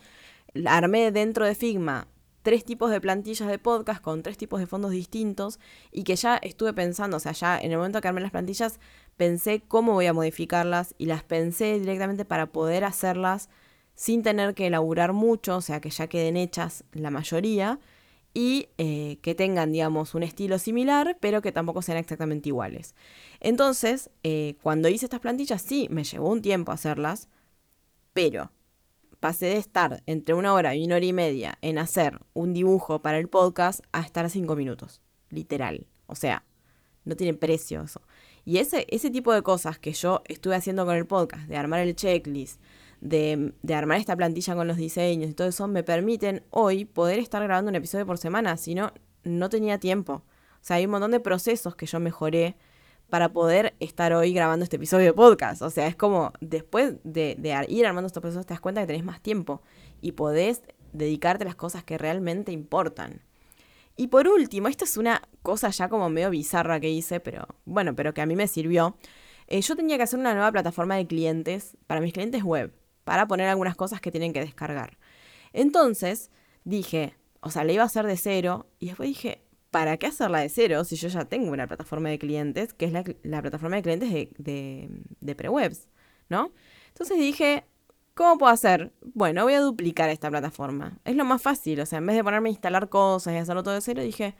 Armé 0.67 1.13
dentro 1.13 1.45
de 1.45 1.55
Figma 1.55 2.09
tres 2.43 2.65
tipos 2.65 2.91
de 2.91 3.01
plantillas 3.03 3.49
de 3.49 3.59
podcast 3.59 4.01
con 4.01 4.23
tres 4.23 4.39
tipos 4.39 4.61
de 4.61 4.67
fondos 4.67 4.93
distintos 4.93 5.61
y 5.93 6.05
que 6.05 6.17
ya 6.17 6.37
estuve 6.37 6.73
pensando, 6.73 7.19
o 7.19 7.21
sea, 7.21 7.33
ya 7.33 7.59
en 7.59 7.71
el 7.71 7.77
momento 7.77 8.01
que 8.01 8.09
armé 8.09 8.23
las 8.23 8.31
plantillas 8.31 8.81
pensé 9.19 9.61
cómo 9.61 9.93
voy 9.93 10.07
a 10.07 10.15
modificarlas 10.15 10.95
y 10.97 11.05
las 11.05 11.23
pensé 11.23 11.79
directamente 11.79 12.25
para 12.25 12.47
poder 12.47 12.85
hacerlas 12.85 13.51
sin 13.95 14.23
tener 14.23 14.55
que 14.55 14.69
elaborar 14.69 15.13
mucho, 15.13 15.57
o 15.57 15.61
sea, 15.61 15.81
que 15.83 15.91
ya 15.91 16.07
queden 16.07 16.39
hechas 16.39 16.85
la 16.93 17.11
mayoría 17.11 17.79
y 18.33 18.69
eh, 18.79 19.19
que 19.23 19.35
tengan, 19.35 19.73
digamos, 19.73 20.15
un 20.15 20.23
estilo 20.23 20.59
similar, 20.59 21.17
pero 21.21 21.43
que 21.43 21.53
tampoco 21.53 21.83
sean 21.83 21.99
exactamente 21.99 22.49
iguales. 22.49 22.95
Entonces, 23.41 24.11
eh, 24.23 24.57
cuando 24.63 24.89
hice 24.89 25.07
estas 25.07 25.21
plantillas, 25.21 25.63
sí, 25.63 25.89
me 25.91 26.05
llevó 26.05 26.31
un 26.31 26.43
tiempo 26.43 26.73
hacerlas, 26.73 27.29
pero 28.13 28.53
pasé 29.19 29.47
de 29.47 29.57
estar 29.57 30.03
entre 30.07 30.35
una 30.35 30.55
hora 30.55 30.75
y 30.75 30.85
una 30.85 30.97
hora 30.97 31.05
y 31.05 31.13
media 31.13 31.59
en 31.61 31.79
hacer 31.79 32.21
un 32.33 32.55
dibujo 32.55 33.03
para 33.03 33.19
el 33.19 33.29
podcast 33.29 33.81
a 33.93 34.01
estar 34.01 34.29
cinco 34.31 34.57
minutos. 34.57 35.01
Literal. 35.29 35.87
O 36.07 36.15
sea, 36.15 36.45
no 37.05 37.17
tiene 37.17 37.35
precio 37.35 37.83
eso. 37.83 38.03
Y 38.45 38.59
ese, 38.59 38.87
ese 38.89 39.11
tipo 39.11 39.33
de 39.33 39.43
cosas 39.43 39.79
que 39.79 39.93
yo 39.93 40.23
estuve 40.27 40.55
haciendo 40.57 40.87
con 40.87 40.97
el 40.97 41.07
podcast, 41.07 41.47
de 41.49 41.57
armar 41.57 41.81
el 41.81 41.95
checklist, 41.95 42.61
de, 43.01 43.55
armar 43.75 43.99
esta 43.99 44.17
plantilla 44.17 44.55
con 44.55 44.69
los 44.69 44.77
diseños 44.77 45.31
y 45.31 45.35
todo 45.35 45.49
eso, 45.49 45.69
me 45.69 45.83
permiten 45.83 46.43
hoy 46.51 46.85
poder 46.85 47.19
estar 47.19 47.43
grabando 47.43 47.71
un 47.71 47.77
episodio 47.77 48.07
por 48.07 48.19
semana. 48.19 48.57
Si 48.57 48.75
no, 48.75 48.93
no 49.25 49.49
tenía 49.49 49.79
tiempo. 49.79 50.15
O 50.15 50.63
sea, 50.63 50.77
hay 50.77 50.85
un 50.85 50.91
montón 50.93 51.11
de 51.11 51.21
procesos 51.21 51.75
que 51.77 51.87
yo 51.87 52.01
mejoré 52.01 52.57
para 53.09 53.33
poder 53.33 53.75
estar 53.81 54.13
hoy 54.13 54.33
grabando 54.33 54.65
este 54.65 54.77
episodio 54.77 55.07
de 55.07 55.13
podcast. 55.13 55.63
O 55.63 55.71
sea, 55.71 55.87
es 55.87 55.97
como 55.97 56.33
después 56.41 56.95
de, 57.03 57.37
ir 57.69 57.87
armando 57.87 58.07
estos 58.07 58.21
procesos 58.21 58.47
te 58.47 58.55
das 58.55 58.61
cuenta 58.61 58.81
que 58.83 58.87
tenés 58.87 59.05
más 59.05 59.21
tiempo 59.21 59.63
y 60.01 60.13
podés 60.13 60.63
dedicarte 60.93 61.45
a 61.45 61.47
las 61.47 61.57
cosas 61.57 61.85
que 61.85 61.99
realmente 61.99 62.53
importan. 62.53 63.23
Y 63.97 64.07
por 64.07 64.29
último, 64.29 64.69
esta 64.69 64.85
es 64.85 64.97
una 64.97 65.23
cosa 65.43 65.69
ya 65.71 65.89
como 65.89 66.09
medio 66.09 66.31
bizarra 66.31 66.81
que 66.81 66.89
hice, 66.89 67.21
pero 67.21 67.47
bueno, 67.65 67.95
pero 67.95 68.15
que 68.15 68.23
a 68.23 68.27
mí 68.27 68.37
me 68.37 68.47
sirvió. 68.47 68.97
Eh, 69.49 69.61
yo 69.61 69.77
tenía 69.77 69.97
que 69.97 70.05
hacer 70.05 70.19
una 70.19 70.33
nueva 70.33 70.53
plataforma 70.53 70.97
de 70.97 71.07
clientes 71.07 71.77
para 71.87 72.01
mis 72.01 72.13
clientes 72.13 72.43
web, 72.43 72.73
para 73.11 73.27
poner 73.27 73.49
algunas 73.49 73.75
cosas 73.75 74.01
que 74.01 74.13
tienen 74.13 74.33
que 74.33 74.39
descargar. 74.39 74.97
Entonces 75.53 76.31
dije, 76.63 77.17
o 77.41 77.51
sea, 77.51 77.65
le 77.65 77.73
iba 77.73 77.83
a 77.83 77.87
hacer 77.87 78.07
de 78.07 78.17
cero 78.17 78.69
y 78.79 78.87
después 78.87 79.09
dije, 79.09 79.43
¿para 79.73 79.97
qué 79.97 80.07
hacerla 80.07 80.39
de 80.39 80.49
cero 80.49 80.85
si 80.85 80.95
yo 80.95 81.09
ya 81.09 81.25
tengo 81.25 81.51
una 81.51 81.67
plataforma 81.67 82.09
de 82.09 82.21
clientes, 82.21 82.73
que 82.73 82.85
es 82.85 82.93
la, 82.93 83.03
plataforma 83.43 83.75
de 83.75 83.83
clientes 83.83 84.13
de, 84.13 84.31
de, 84.39 84.91
de 85.19 85.35
prewebs, 85.35 85.89
¿no? 86.29 86.53
Entonces 86.87 87.19
dije, 87.19 87.65
¿cómo 88.15 88.39
puedo 88.39 88.53
hacer? 88.53 88.93
Bueno, 89.03 89.43
voy 89.43 89.55
a 89.55 89.61
duplicar 89.61 90.09
esta 90.09 90.31
plataforma. 90.31 91.01
Es 91.05 91.17
lo 91.17 91.25
más 91.25 91.43
fácil, 91.43 91.81
o 91.81 91.87
sea, 91.87 91.99
en 91.99 92.07
vez 92.07 92.15
de 92.15 92.23
ponerme 92.23 92.51
a 92.51 92.53
instalar 92.53 92.89
cosas 92.89 93.35
y 93.35 93.39
hacerlo 93.39 93.65
todo 93.65 93.75
de 93.75 93.81
cero, 93.81 94.03
dije, 94.03 94.37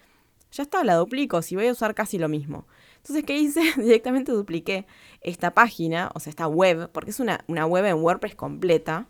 ya 0.53 0.63
está, 0.63 0.85
la 0.85 0.97
duplico, 0.97 1.43
si 1.43 1.57
voy 1.57 1.69
a 1.69 1.73
usar 1.73 1.95
casi 1.95 2.19
lo 2.19 2.29
mismo. 2.29 2.67
Entonces, 2.97 3.25
¿qué 3.25 3.39
hice? 3.39 3.63
Directamente 3.77 4.33
dupliqué 4.33 4.87
esta 5.21 5.53
página, 5.53 6.11
o 6.15 6.21
sea, 6.21 6.31
esta 6.31 6.47
web, 6.47 6.91
porque 6.93 7.11
es 7.11 7.21
una, 7.21 7.45
una 7.49 7.67
web 7.67 7.85
en 7.87 7.97
WordPress 7.97 8.35
completa, 8.35 9.07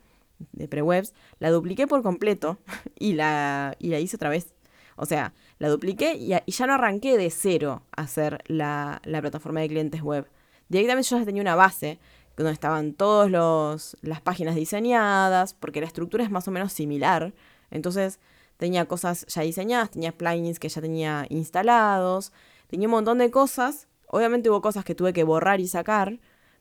de 0.52 0.68
prewebs, 0.68 1.12
la 1.38 1.50
dupliqué 1.50 1.86
por 1.86 2.02
completo 2.02 2.58
y 2.98 3.12
la, 3.12 3.76
y 3.78 3.88
la 3.88 4.00
hice 4.00 4.16
otra 4.16 4.30
vez 4.30 4.54
o 5.02 5.06
sea, 5.06 5.32
la 5.58 5.70
dupliqué 5.70 6.12
y, 6.14 6.28
ya 6.28 6.66
no 6.66 6.74
arranqué 6.74 7.16
de 7.16 7.30
cero 7.30 7.82
a 7.96 8.02
hacer 8.02 8.42
la, 8.48 9.00
plataforma 9.02 9.60
de 9.60 9.68
clientes 9.68 10.02
web. 10.02 10.28
Directamente 10.68 11.08
yo 11.08 11.18
ya 11.18 11.24
tenía 11.24 11.40
una 11.40 11.54
base 11.54 11.98
donde 12.36 12.52
estaban 12.52 12.92
todas 12.92 13.96
las 14.02 14.20
páginas 14.20 14.56
diseñadas, 14.56 15.54
porque 15.54 15.80
la 15.80 15.86
estructura 15.86 16.22
es 16.22 16.30
más 16.30 16.46
o 16.48 16.50
menos 16.50 16.74
similar. 16.74 17.32
Entonces 17.70 18.20
tenía 18.60 18.84
cosas 18.84 19.26
ya 19.26 19.40
diseñadas, 19.40 19.90
tenía 19.90 20.12
plugins 20.12 20.60
que 20.60 20.68
ya 20.68 20.82
tenía 20.82 21.26
instalados, 21.30 22.30
tenía 22.68 22.88
un 22.88 22.92
montón 22.92 23.18
de 23.18 23.30
cosas. 23.30 23.88
Obviamente 24.06 24.50
hubo 24.50 24.60
cosas 24.60 24.84
que 24.84 24.94
tuve 24.94 25.14
que 25.14 25.24
borrar 25.24 25.60
y 25.60 25.66
sacar, 25.66 26.20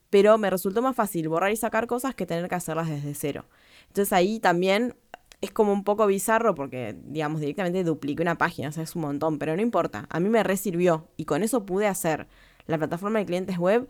pero 0.09 0.37
me 0.37 0.49
resultó 0.49 0.81
más 0.81 0.95
fácil 0.95 1.27
borrar 1.27 1.51
y 1.51 1.57
sacar 1.57 1.87
cosas 1.87 2.15
que 2.15 2.25
tener 2.25 2.47
que 2.47 2.55
hacerlas 2.55 2.87
desde 2.87 3.13
cero. 3.13 3.45
Entonces 3.87 4.13
ahí 4.13 4.39
también 4.39 4.95
es 5.41 5.51
como 5.51 5.73
un 5.73 5.83
poco 5.83 6.07
bizarro 6.07 6.55
porque, 6.55 6.95
digamos, 7.03 7.41
directamente 7.41 7.83
dupliqué 7.83 8.21
una 8.21 8.37
página, 8.37 8.69
o 8.69 8.71
sea, 8.71 8.83
es 8.83 8.95
un 8.95 9.01
montón, 9.01 9.37
pero 9.37 9.55
no 9.55 9.61
importa, 9.61 10.07
a 10.09 10.19
mí 10.21 10.29
me 10.29 10.41
resirvió 10.41 11.09
y 11.17 11.25
con 11.25 11.43
eso 11.43 11.65
pude 11.65 11.87
hacer 11.87 12.27
la 12.65 12.77
plataforma 12.77 13.19
de 13.19 13.25
clientes 13.25 13.57
web 13.57 13.89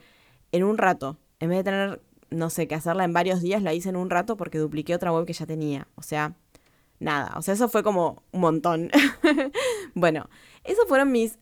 en 0.52 0.64
un 0.64 0.80
rato. 0.80 1.20
En 1.40 1.50
vez 1.50 1.60
de 1.60 1.64
tener, 1.64 2.02
no 2.32 2.50
sé, 2.50 2.68
que 2.68 2.74
hacerla 2.74 3.04
en 3.04 3.14
varios 3.14 3.42
días, 3.42 3.62
la 3.62 3.74
hice 3.76 3.90
en 3.90 3.98
un 3.98 4.10
rato 4.10 4.36
porque 4.36 4.58
dupliqué 4.58 4.96
otra 4.96 5.14
web 5.14 5.26
que 5.26 5.34
ya 5.34 5.46
tenía. 5.46 5.88
O 5.96 6.02
sea, 6.02 6.36
nada, 7.00 7.34
o 7.38 7.42
sea, 7.42 7.54
eso 7.54 7.70
fue 7.70 7.84
como 7.84 8.24
un 8.32 8.42
montón. 8.42 8.90
bueno, 9.94 10.30
esos 10.64 10.88
fueron 10.88 11.12
mis 11.12 11.38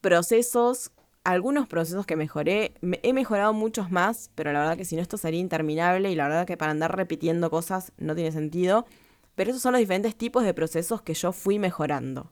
procesos 0.00 0.92
algunos 1.26 1.66
procesos 1.66 2.06
que 2.06 2.14
mejoré, 2.14 2.74
he 3.02 3.12
mejorado 3.12 3.52
muchos 3.52 3.90
más, 3.90 4.30
pero 4.36 4.52
la 4.52 4.60
verdad 4.60 4.76
que 4.76 4.84
si 4.84 4.94
no 4.94 5.02
esto 5.02 5.16
sería 5.16 5.40
interminable 5.40 6.08
y 6.12 6.14
la 6.14 6.28
verdad 6.28 6.46
que 6.46 6.56
para 6.56 6.70
andar 6.70 6.96
repitiendo 6.96 7.50
cosas 7.50 7.92
no 7.98 8.14
tiene 8.14 8.30
sentido. 8.30 8.86
Pero 9.34 9.50
esos 9.50 9.60
son 9.60 9.72
los 9.72 9.80
diferentes 9.80 10.14
tipos 10.14 10.44
de 10.44 10.54
procesos 10.54 11.02
que 11.02 11.14
yo 11.14 11.32
fui 11.32 11.58
mejorando. 11.58 12.30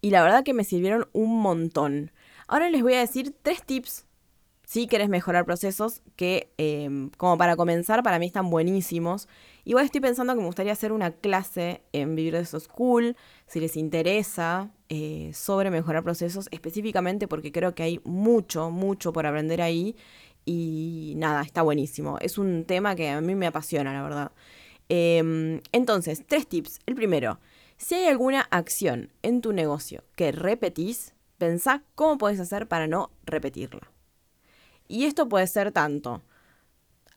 Y 0.00 0.10
la 0.10 0.22
verdad 0.22 0.44
que 0.44 0.54
me 0.54 0.64
sirvieron 0.64 1.08
un 1.12 1.40
montón. 1.40 2.10
Ahora 2.48 2.70
les 2.70 2.82
voy 2.82 2.94
a 2.94 3.00
decir 3.00 3.36
tres 3.42 3.62
tips 3.64 4.06
si 4.64 4.86
querés 4.86 5.10
mejorar 5.10 5.44
procesos 5.44 6.00
que 6.16 6.54
em, 6.56 7.10
como 7.18 7.36
para 7.36 7.54
comenzar 7.56 8.02
para 8.02 8.18
mí 8.18 8.24
están 8.24 8.48
buenísimos. 8.48 9.28
Igual 9.64 9.84
estoy 9.84 10.00
pensando 10.00 10.34
que 10.34 10.40
me 10.40 10.46
gustaría 10.46 10.72
hacer 10.72 10.90
una 10.92 11.12
clase 11.12 11.82
en 11.92 12.16
Vivir 12.16 12.34
de 12.34 12.44
School, 12.44 13.16
si 13.46 13.60
les 13.60 13.76
interesa, 13.76 14.70
eh, 14.88 15.30
sobre 15.34 15.70
mejorar 15.70 16.02
procesos 16.02 16.48
específicamente 16.50 17.28
porque 17.28 17.52
creo 17.52 17.74
que 17.74 17.84
hay 17.84 18.00
mucho, 18.04 18.70
mucho 18.70 19.12
por 19.12 19.26
aprender 19.26 19.62
ahí. 19.62 19.94
Y 20.44 21.14
nada, 21.16 21.42
está 21.42 21.62
buenísimo. 21.62 22.18
Es 22.18 22.38
un 22.38 22.64
tema 22.64 22.96
que 22.96 23.08
a 23.10 23.20
mí 23.20 23.34
me 23.36 23.46
apasiona, 23.46 23.92
la 23.92 24.02
verdad. 24.02 24.32
Em, 24.88 25.60
entonces, 25.72 26.24
tres 26.26 26.46
tips. 26.48 26.80
El 26.86 26.94
primero, 26.94 27.38
Si 27.76 27.96
hay 27.96 28.06
alguna 28.06 28.42
acción 28.50 29.10
en 29.22 29.40
tu 29.40 29.52
negocio 29.52 30.04
que 30.14 30.30
repetís, 30.30 31.14
pensá 31.38 31.82
cómo 31.96 32.16
puedes 32.16 32.38
hacer 32.38 32.68
para 32.68 32.86
no 32.86 33.10
repetirla. 33.24 33.90
Y 34.86 35.06
esto 35.06 35.28
puede 35.28 35.48
ser 35.48 35.72
tanto 35.72 36.22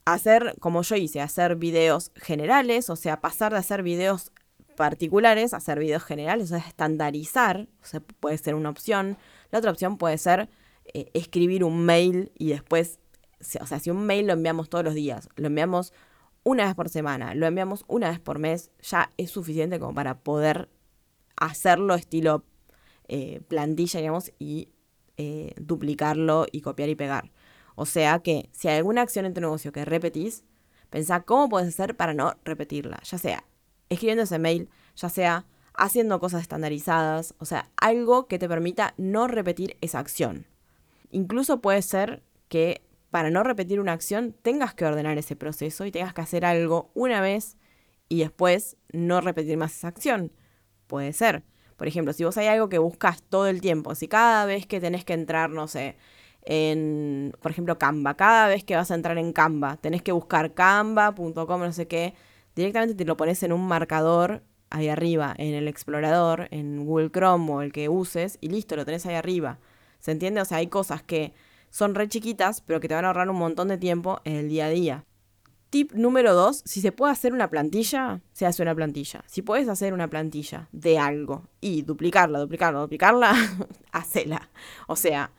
hacer, 0.05 0.55
como 0.59 0.83
yo 0.83 0.95
hice, 0.95 1.21
hacer 1.21 1.55
videos 1.55 2.11
generales, 2.15 2.89
o 2.89 2.95
sea, 2.95 3.21
pasar 3.21 3.51
de 3.51 3.59
hacer 3.59 3.83
videos 3.83 4.31
particulares 4.75 5.53
a 5.53 5.57
hacer 5.57 5.79
videos 5.79 6.03
generales, 6.03 6.51
o 6.51 6.57
sea, 6.57 6.67
estandarizar, 6.67 7.67
o 7.81 7.85
sea, 7.85 7.99
puede 8.19 8.37
ser 8.37 8.55
una 8.55 8.69
opción. 8.69 9.17
La 9.51 9.59
otra 9.59 9.71
opción 9.71 9.97
puede 9.97 10.17
ser 10.17 10.49
eh, 10.93 11.09
escribir 11.13 11.63
un 11.63 11.85
mail 11.85 12.31
y 12.37 12.49
después, 12.49 12.99
o 13.59 13.65
sea, 13.65 13.79
si 13.79 13.89
un 13.89 14.05
mail 14.05 14.27
lo 14.27 14.33
enviamos 14.33 14.69
todos 14.69 14.83
los 14.83 14.93
días, 14.93 15.29
lo 15.35 15.47
enviamos 15.47 15.93
una 16.43 16.65
vez 16.65 16.75
por 16.75 16.89
semana, 16.89 17.33
lo 17.33 17.47
enviamos 17.47 17.83
una 17.87 18.09
vez 18.09 18.19
por 18.19 18.37
mes, 18.37 18.69
ya 18.81 19.11
es 19.17 19.31
suficiente 19.31 19.79
como 19.79 19.95
para 19.95 20.19
poder 20.19 20.69
hacerlo 21.37 21.95
estilo 21.95 22.43
eh, 23.07 23.41
plantilla, 23.47 23.99
digamos, 23.99 24.31
y 24.37 24.69
eh, 25.17 25.53
duplicarlo 25.57 26.45
y 26.51 26.61
copiar 26.61 26.89
y 26.89 26.95
pegar. 26.95 27.31
O 27.75 27.85
sea 27.85 28.19
que 28.19 28.49
si 28.51 28.67
hay 28.67 28.77
alguna 28.77 29.01
acción 29.01 29.25
en 29.25 29.33
tu 29.33 29.41
negocio 29.41 29.71
que 29.71 29.85
repetís, 29.85 30.43
pensá 30.89 31.21
cómo 31.21 31.49
puedes 31.49 31.69
hacer 31.69 31.95
para 31.95 32.13
no 32.13 32.35
repetirla, 32.43 32.99
ya 33.03 33.17
sea 33.17 33.45
escribiendo 33.89 34.23
ese 34.23 34.39
mail, 34.39 34.69
ya 34.95 35.09
sea 35.09 35.45
haciendo 35.73 36.19
cosas 36.19 36.41
estandarizadas, 36.41 37.35
o 37.37 37.45
sea, 37.45 37.69
algo 37.77 38.27
que 38.27 38.39
te 38.39 38.47
permita 38.47 38.93
no 38.97 39.27
repetir 39.27 39.77
esa 39.81 39.99
acción. 39.99 40.47
Incluso 41.11 41.61
puede 41.61 41.81
ser 41.81 42.23
que 42.47 42.81
para 43.11 43.29
no 43.29 43.43
repetir 43.43 43.79
una 43.79 43.93
acción 43.93 44.33
tengas 44.41 44.73
que 44.73 44.85
ordenar 44.85 45.17
ese 45.17 45.35
proceso 45.35 45.85
y 45.85 45.91
tengas 45.91 46.13
que 46.13 46.21
hacer 46.21 46.45
algo 46.45 46.91
una 46.93 47.21
vez 47.21 47.57
y 48.09 48.19
después 48.19 48.77
no 48.91 49.21
repetir 49.21 49.57
más 49.57 49.75
esa 49.75 49.87
acción. 49.87 50.31
Puede 50.87 51.13
ser. 51.13 51.43
Por 51.77 51.87
ejemplo, 51.87 52.13
si 52.13 52.23
vos 52.23 52.37
hay 52.37 52.47
algo 52.47 52.69
que 52.69 52.77
buscas 52.77 53.21
todo 53.21 53.47
el 53.47 53.59
tiempo, 53.59 53.95
si 53.95 54.07
cada 54.07 54.45
vez 54.45 54.65
que 54.65 54.79
tenés 54.79 55.03
que 55.03 55.13
entrar, 55.13 55.49
no 55.49 55.67
sé, 55.67 55.97
en, 56.45 57.33
por 57.41 57.51
ejemplo, 57.51 57.77
Canva, 57.77 58.15
cada 58.15 58.47
vez 58.47 58.63
que 58.63 58.75
vas 58.75 58.91
a 58.91 58.95
entrar 58.95 59.17
en 59.17 59.33
Canva, 59.33 59.77
tenés 59.77 60.01
que 60.01 60.11
buscar 60.11 60.53
canva.com, 60.53 61.61
no 61.61 61.71
sé 61.71 61.87
qué, 61.87 62.13
directamente 62.55 62.95
te 62.95 63.05
lo 63.05 63.17
pones 63.17 63.41
en 63.43 63.51
un 63.51 63.67
marcador 63.67 64.43
ahí 64.69 64.89
arriba, 64.89 65.33
en 65.37 65.53
el 65.53 65.67
explorador, 65.67 66.47
en 66.51 66.85
Google 66.85 67.09
Chrome 67.11 67.51
o 67.51 67.61
el 67.61 67.71
que 67.71 67.89
uses, 67.89 68.37
y 68.41 68.49
listo, 68.49 68.75
lo 68.75 68.85
tenés 68.85 69.05
ahí 69.05 69.15
arriba. 69.15 69.59
¿Se 69.99 70.11
entiende? 70.11 70.41
O 70.41 70.45
sea, 70.45 70.57
hay 70.57 70.67
cosas 70.67 71.01
que 71.01 71.33
son 71.69 71.95
re 71.95 72.07
chiquitas, 72.07 72.61
pero 72.61 72.79
que 72.79 72.87
te 72.87 72.93
van 72.93 73.05
a 73.05 73.07
ahorrar 73.07 73.29
un 73.29 73.37
montón 73.37 73.67
de 73.67 73.77
tiempo 73.77 74.21
en 74.23 74.35
el 74.35 74.49
día 74.49 74.67
a 74.67 74.69
día. 74.69 75.05
Tip 75.71 75.93
número 75.93 76.33
dos, 76.33 76.61
si 76.65 76.79
se 76.79 76.91
puede 76.91 77.11
hacer 77.11 77.33
una 77.33 77.49
plantilla, 77.49 78.21
se 78.31 78.45
hace 78.45 78.61
una 78.61 78.75
plantilla. 78.75 79.23
Si 79.27 79.41
puedes 79.41 79.67
hacer 79.67 79.93
una 79.93 80.07
plantilla 80.07 80.69
de 80.71 80.99
algo 80.99 81.49
y 81.59 81.81
duplicarla, 81.81 82.39
duplicarla, 82.39 82.79
duplicarla, 82.81 83.33
hacela. 83.91 84.49
O 84.87 84.95
sea, 84.95 85.31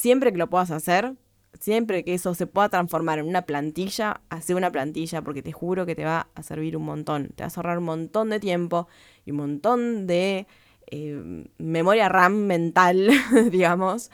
siempre 0.00 0.32
que 0.32 0.38
lo 0.38 0.48
puedas 0.48 0.70
hacer, 0.70 1.14
siempre 1.60 2.04
que 2.04 2.14
eso 2.14 2.34
se 2.34 2.46
pueda 2.46 2.70
transformar 2.70 3.18
en 3.18 3.26
una 3.28 3.42
plantilla, 3.42 4.22
hace 4.30 4.54
una 4.54 4.72
plantilla 4.72 5.22
porque 5.22 5.42
te 5.42 5.52
juro 5.52 5.84
que 5.84 5.94
te 5.94 6.04
va 6.04 6.28
a 6.34 6.42
servir 6.42 6.76
un 6.76 6.84
montón. 6.84 7.28
Te 7.36 7.42
vas 7.42 7.56
a 7.56 7.60
ahorrar 7.60 7.78
un 7.78 7.84
montón 7.84 8.30
de 8.30 8.40
tiempo 8.40 8.88
y 9.26 9.32
un 9.32 9.36
montón 9.36 10.06
de 10.06 10.46
eh, 10.86 11.44
memoria 11.58 12.08
RAM 12.08 12.46
mental, 12.46 13.10
digamos, 13.50 14.10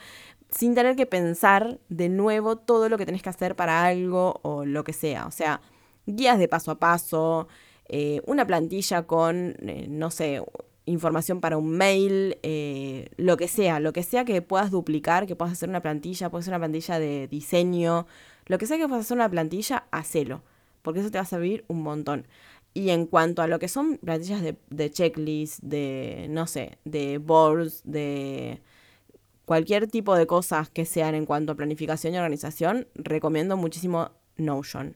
sin 0.49 0.75
tener 0.75 0.95
que 0.97 1.05
pensar 1.05 1.79
de 1.87 2.09
nuevo 2.09 2.57
todo 2.57 2.89
lo 2.89 2.97
que 2.97 3.05
tenés 3.05 3.23
que 3.23 3.29
hacer 3.29 3.55
para 3.55 3.85
algo 3.85 4.39
o 4.43 4.65
lo 4.65 4.83
que 4.83 4.93
sea. 4.93 5.25
O 5.25 5.31
sea, 5.31 5.61
guías 6.05 6.39
de 6.39 6.49
paso 6.49 6.71
a 6.71 6.79
paso, 6.79 7.47
eh, 7.87 8.21
una 8.25 8.45
plantilla 8.45 9.03
con, 9.03 9.55
eh, 9.61 9.87
no 9.89 10.11
sé, 10.11 10.41
información 10.87 11.41
para 11.41 11.57
un 11.57 11.69
mail, 11.69 12.37
eh, 12.43 13.09
lo 13.17 13.37
que 13.37 13.47
sea, 13.47 13.79
lo 13.79 13.93
que 13.93 14.03
sea 14.03 14.25
que 14.25 14.41
puedas 14.41 14.71
duplicar, 14.71 15.27
que 15.27 15.35
puedas 15.35 15.53
hacer 15.53 15.69
una 15.69 15.81
plantilla, 15.81 16.29
puede 16.29 16.43
ser 16.43 16.53
una 16.53 16.59
plantilla 16.59 16.97
de 16.97 17.27
diseño, 17.27 18.07
lo 18.45 18.57
que 18.57 18.65
sea 18.65 18.77
que 18.77 18.87
puedas 18.87 19.05
hacer 19.05 19.17
una 19.17 19.29
plantilla, 19.29 19.85
hacelo, 19.91 20.41
porque 20.81 21.01
eso 21.01 21.11
te 21.11 21.17
va 21.17 21.23
a 21.23 21.25
servir 21.25 21.65
un 21.67 21.83
montón. 21.83 22.25
Y 22.73 22.89
en 22.91 23.05
cuanto 23.05 23.41
a 23.41 23.47
lo 23.47 23.59
que 23.59 23.67
son 23.67 23.97
plantillas 23.97 24.41
de, 24.41 24.57
de 24.69 24.89
checklist, 24.91 25.59
de, 25.61 26.27
no 26.29 26.47
sé, 26.47 26.77
de 26.85 27.17
boards, 27.17 27.81
de 27.83 28.61
cualquier 29.45 29.87
tipo 29.87 30.15
de 30.15 30.25
cosas 30.27 30.69
que 30.69 30.85
sean 30.85 31.15
en 31.15 31.25
cuanto 31.25 31.51
a 31.51 31.55
planificación 31.55 32.13
y 32.13 32.17
organización, 32.17 32.87
recomiendo 32.95 33.57
muchísimo 33.57 34.11
Notion. 34.37 34.95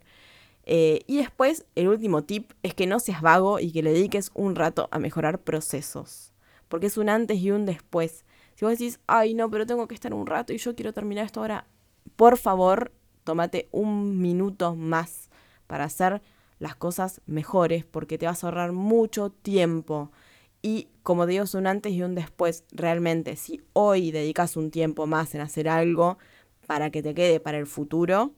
Eh, 0.74 1.02
y 1.06 1.18
después, 1.18 1.66
el 1.76 1.90
último 1.90 2.24
tip 2.24 2.54
es 2.64 2.74
que 2.74 2.88
no 2.88 3.02
seas 3.02 3.22
vago 3.22 3.60
y 3.60 3.74
que 3.74 3.84
le 3.84 3.92
dediques 3.92 4.32
un 4.34 4.56
rato 4.56 4.88
a 4.92 5.00
mejorar 5.00 5.42
procesos. 5.42 6.32
Porque 6.70 6.86
es 6.86 6.96
un 6.96 7.10
antes 7.10 7.40
y 7.40 7.52
un 7.52 7.66
después. 7.66 8.24
Si 8.56 8.64
vos 8.64 8.80
decís, 8.80 9.02
ay 9.06 9.34
no, 9.34 9.52
pero 9.52 9.66
tengo 9.66 9.86
que 9.90 9.96
estar 9.96 10.14
un 10.14 10.26
rato 10.26 10.54
y 10.54 10.60
yo 10.60 10.74
quiero 10.74 10.94
terminar 10.94 11.26
esto 11.26 11.42
ahora, 11.42 11.68
por 12.16 12.38
favor, 12.38 12.94
tómate 13.26 13.68
un 13.74 14.22
minuto 14.22 14.74
más 14.74 15.30
para 15.68 15.84
hacer 15.84 16.22
las 16.58 16.78
cosas 16.78 17.20
mejores 17.26 17.84
porque 17.84 18.18
te 18.18 18.28
vas 18.28 18.42
a 18.42 18.48
ahorrar 18.48 18.72
mucho 18.72 19.30
tiempo. 19.30 20.10
Y 20.62 20.88
como 21.04 21.26
digo, 21.26 21.44
es 21.44 21.54
un 21.54 21.68
antes 21.68 21.92
y 21.92 22.02
un 22.02 22.16
después. 22.16 22.64
Realmente, 22.72 23.36
si 23.36 23.60
hoy 23.74 24.12
dedicas 24.12 24.56
un 24.56 24.72
tiempo 24.72 25.06
más 25.06 25.36
en 25.36 25.42
hacer 25.42 25.68
algo 25.68 26.18
para 26.66 26.92
que 26.92 27.04
te 27.04 27.14
quede 27.14 27.42
para 27.42 27.58
el 27.58 27.68
futuro, 27.68 28.32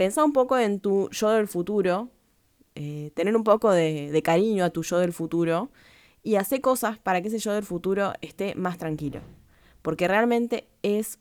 pensá 0.00 0.24
un 0.24 0.32
poco 0.32 0.56
en 0.56 0.80
tu 0.80 1.10
yo 1.10 1.28
del 1.28 1.46
futuro, 1.46 2.08
eh, 2.74 3.10
tener 3.14 3.36
un 3.36 3.44
poco 3.44 3.70
de, 3.70 4.10
de, 4.10 4.22
cariño 4.22 4.64
a 4.64 4.70
tu 4.70 4.82
yo 4.82 4.98
del 4.98 5.12
futuro 5.12 5.70
y 6.22 6.36
hacer 6.36 6.62
cosas 6.62 6.96
para 6.96 7.20
que 7.20 7.28
ese 7.28 7.38
yo 7.38 7.52
del 7.52 7.64
futuro 7.64 8.14
esté 8.22 8.54
más 8.54 8.78
tranquilo. 8.78 9.20
Porque 9.82 10.08
realmente 10.08 10.66
es 10.82 11.18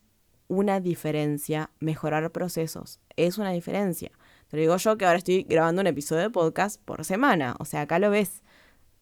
una 0.48 0.80
diferencia 0.80 1.72
mejorar 1.82 2.32
procesos. 2.32 3.02
Es 3.18 3.38
una 3.38 3.52
diferencia. 3.52 4.12
Te 4.48 4.56
lo 4.56 4.62
digo 4.62 4.78
yo 4.78 4.98
que 4.98 5.06
ahora 5.06 5.18
estoy 5.18 5.44
grabando 5.44 5.82
un 5.82 5.88
episodio 5.88 6.22
de 6.22 6.30
podcast 6.30 6.82
por 6.86 7.04
semana. 7.04 7.58
O 7.60 7.66
sea, 7.66 7.82
acá 7.82 8.00
lo 8.00 8.10
ves 8.10 8.44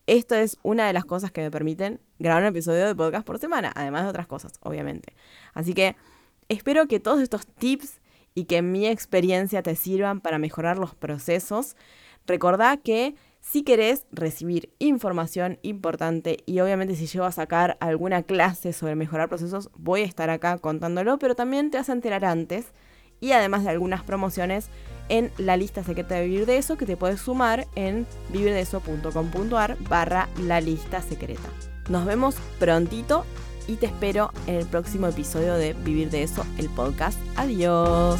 esto 0.08 0.34
es 0.34 0.58
una 0.64 0.88
de 0.88 0.94
las 0.94 1.06
cosas 1.06 1.32
que 1.32 1.42
me 1.42 1.52
permiten 1.52 2.02
grabar 2.18 2.42
un 2.42 2.48
episodio 2.48 2.88
de 2.88 2.96
podcast 2.96 3.28
por 3.28 3.38
semana, 3.38 3.72
además 3.76 4.06
de 4.06 4.10
otras 4.10 4.26
cosas, 4.26 4.54
obviamente. 4.62 5.14
Así 5.54 5.76
que 5.76 5.96
espero 6.50 6.88
que 6.88 7.00
todos 7.00 7.22
estos 7.22 7.46
tips 7.46 8.00
y 8.38 8.46
que 8.46 8.62
mi 8.62 8.86
experiencia 8.86 9.64
te 9.64 9.76
sirvan 9.76 10.22
para 10.22 10.38
mejorar 10.38 10.78
los 10.78 10.94
procesos. 10.94 11.76
Recordá 12.28 12.78
que 12.78 13.16
si 13.42 13.64
querés 13.64 14.06
recibir 14.12 14.70
información 14.78 15.58
importante 15.64 16.38
y 16.46 16.60
obviamente 16.60 16.96
si 16.96 17.08
llego 17.08 17.26
a 17.26 17.32
sacar 17.32 17.78
alguna 17.80 18.22
clase 18.22 18.74
sobre 18.74 18.94
mejorar 18.94 19.28
procesos, 19.28 19.72
voy 19.76 20.02
a 20.02 20.06
estar 20.06 20.30
acá 20.30 20.60
contándolo, 20.60 21.18
pero 21.18 21.34
también 21.34 21.72
te 21.72 21.80
vas 21.80 21.90
a 21.90 21.94
enterar 21.94 22.26
antes 22.26 22.68
y 23.20 23.32
además 23.32 23.64
de 23.64 23.72
algunas 23.72 24.04
promociones 24.04 24.70
en 25.10 25.32
la 25.40 25.58
lista 25.58 25.84
secreta 25.84 26.14
de 26.14 26.28
Vivir 26.28 26.46
de 26.46 26.58
Eso 26.58 26.78
que 26.78 26.86
te 26.86 26.96
puedes 26.96 27.20
sumar 27.20 27.66
en 27.74 28.06
vivirdeeso.com.ar 28.30 29.78
barra 29.90 30.30
la 30.44 30.62
lista 30.62 31.02
secreta. 31.02 31.50
Nos 31.90 32.06
vemos 32.06 32.36
prontito 32.60 33.26
y 33.68 33.76
te 33.76 33.88
espero 33.88 34.32
en 34.48 34.56
el 34.56 34.66
próximo 34.66 35.08
episodio 35.08 35.54
de 35.56 35.74
Vivir 35.74 36.10
de 36.10 36.24
Eso, 36.24 36.46
el 36.58 36.70
podcast. 36.70 37.18
Adiós. 37.36 38.20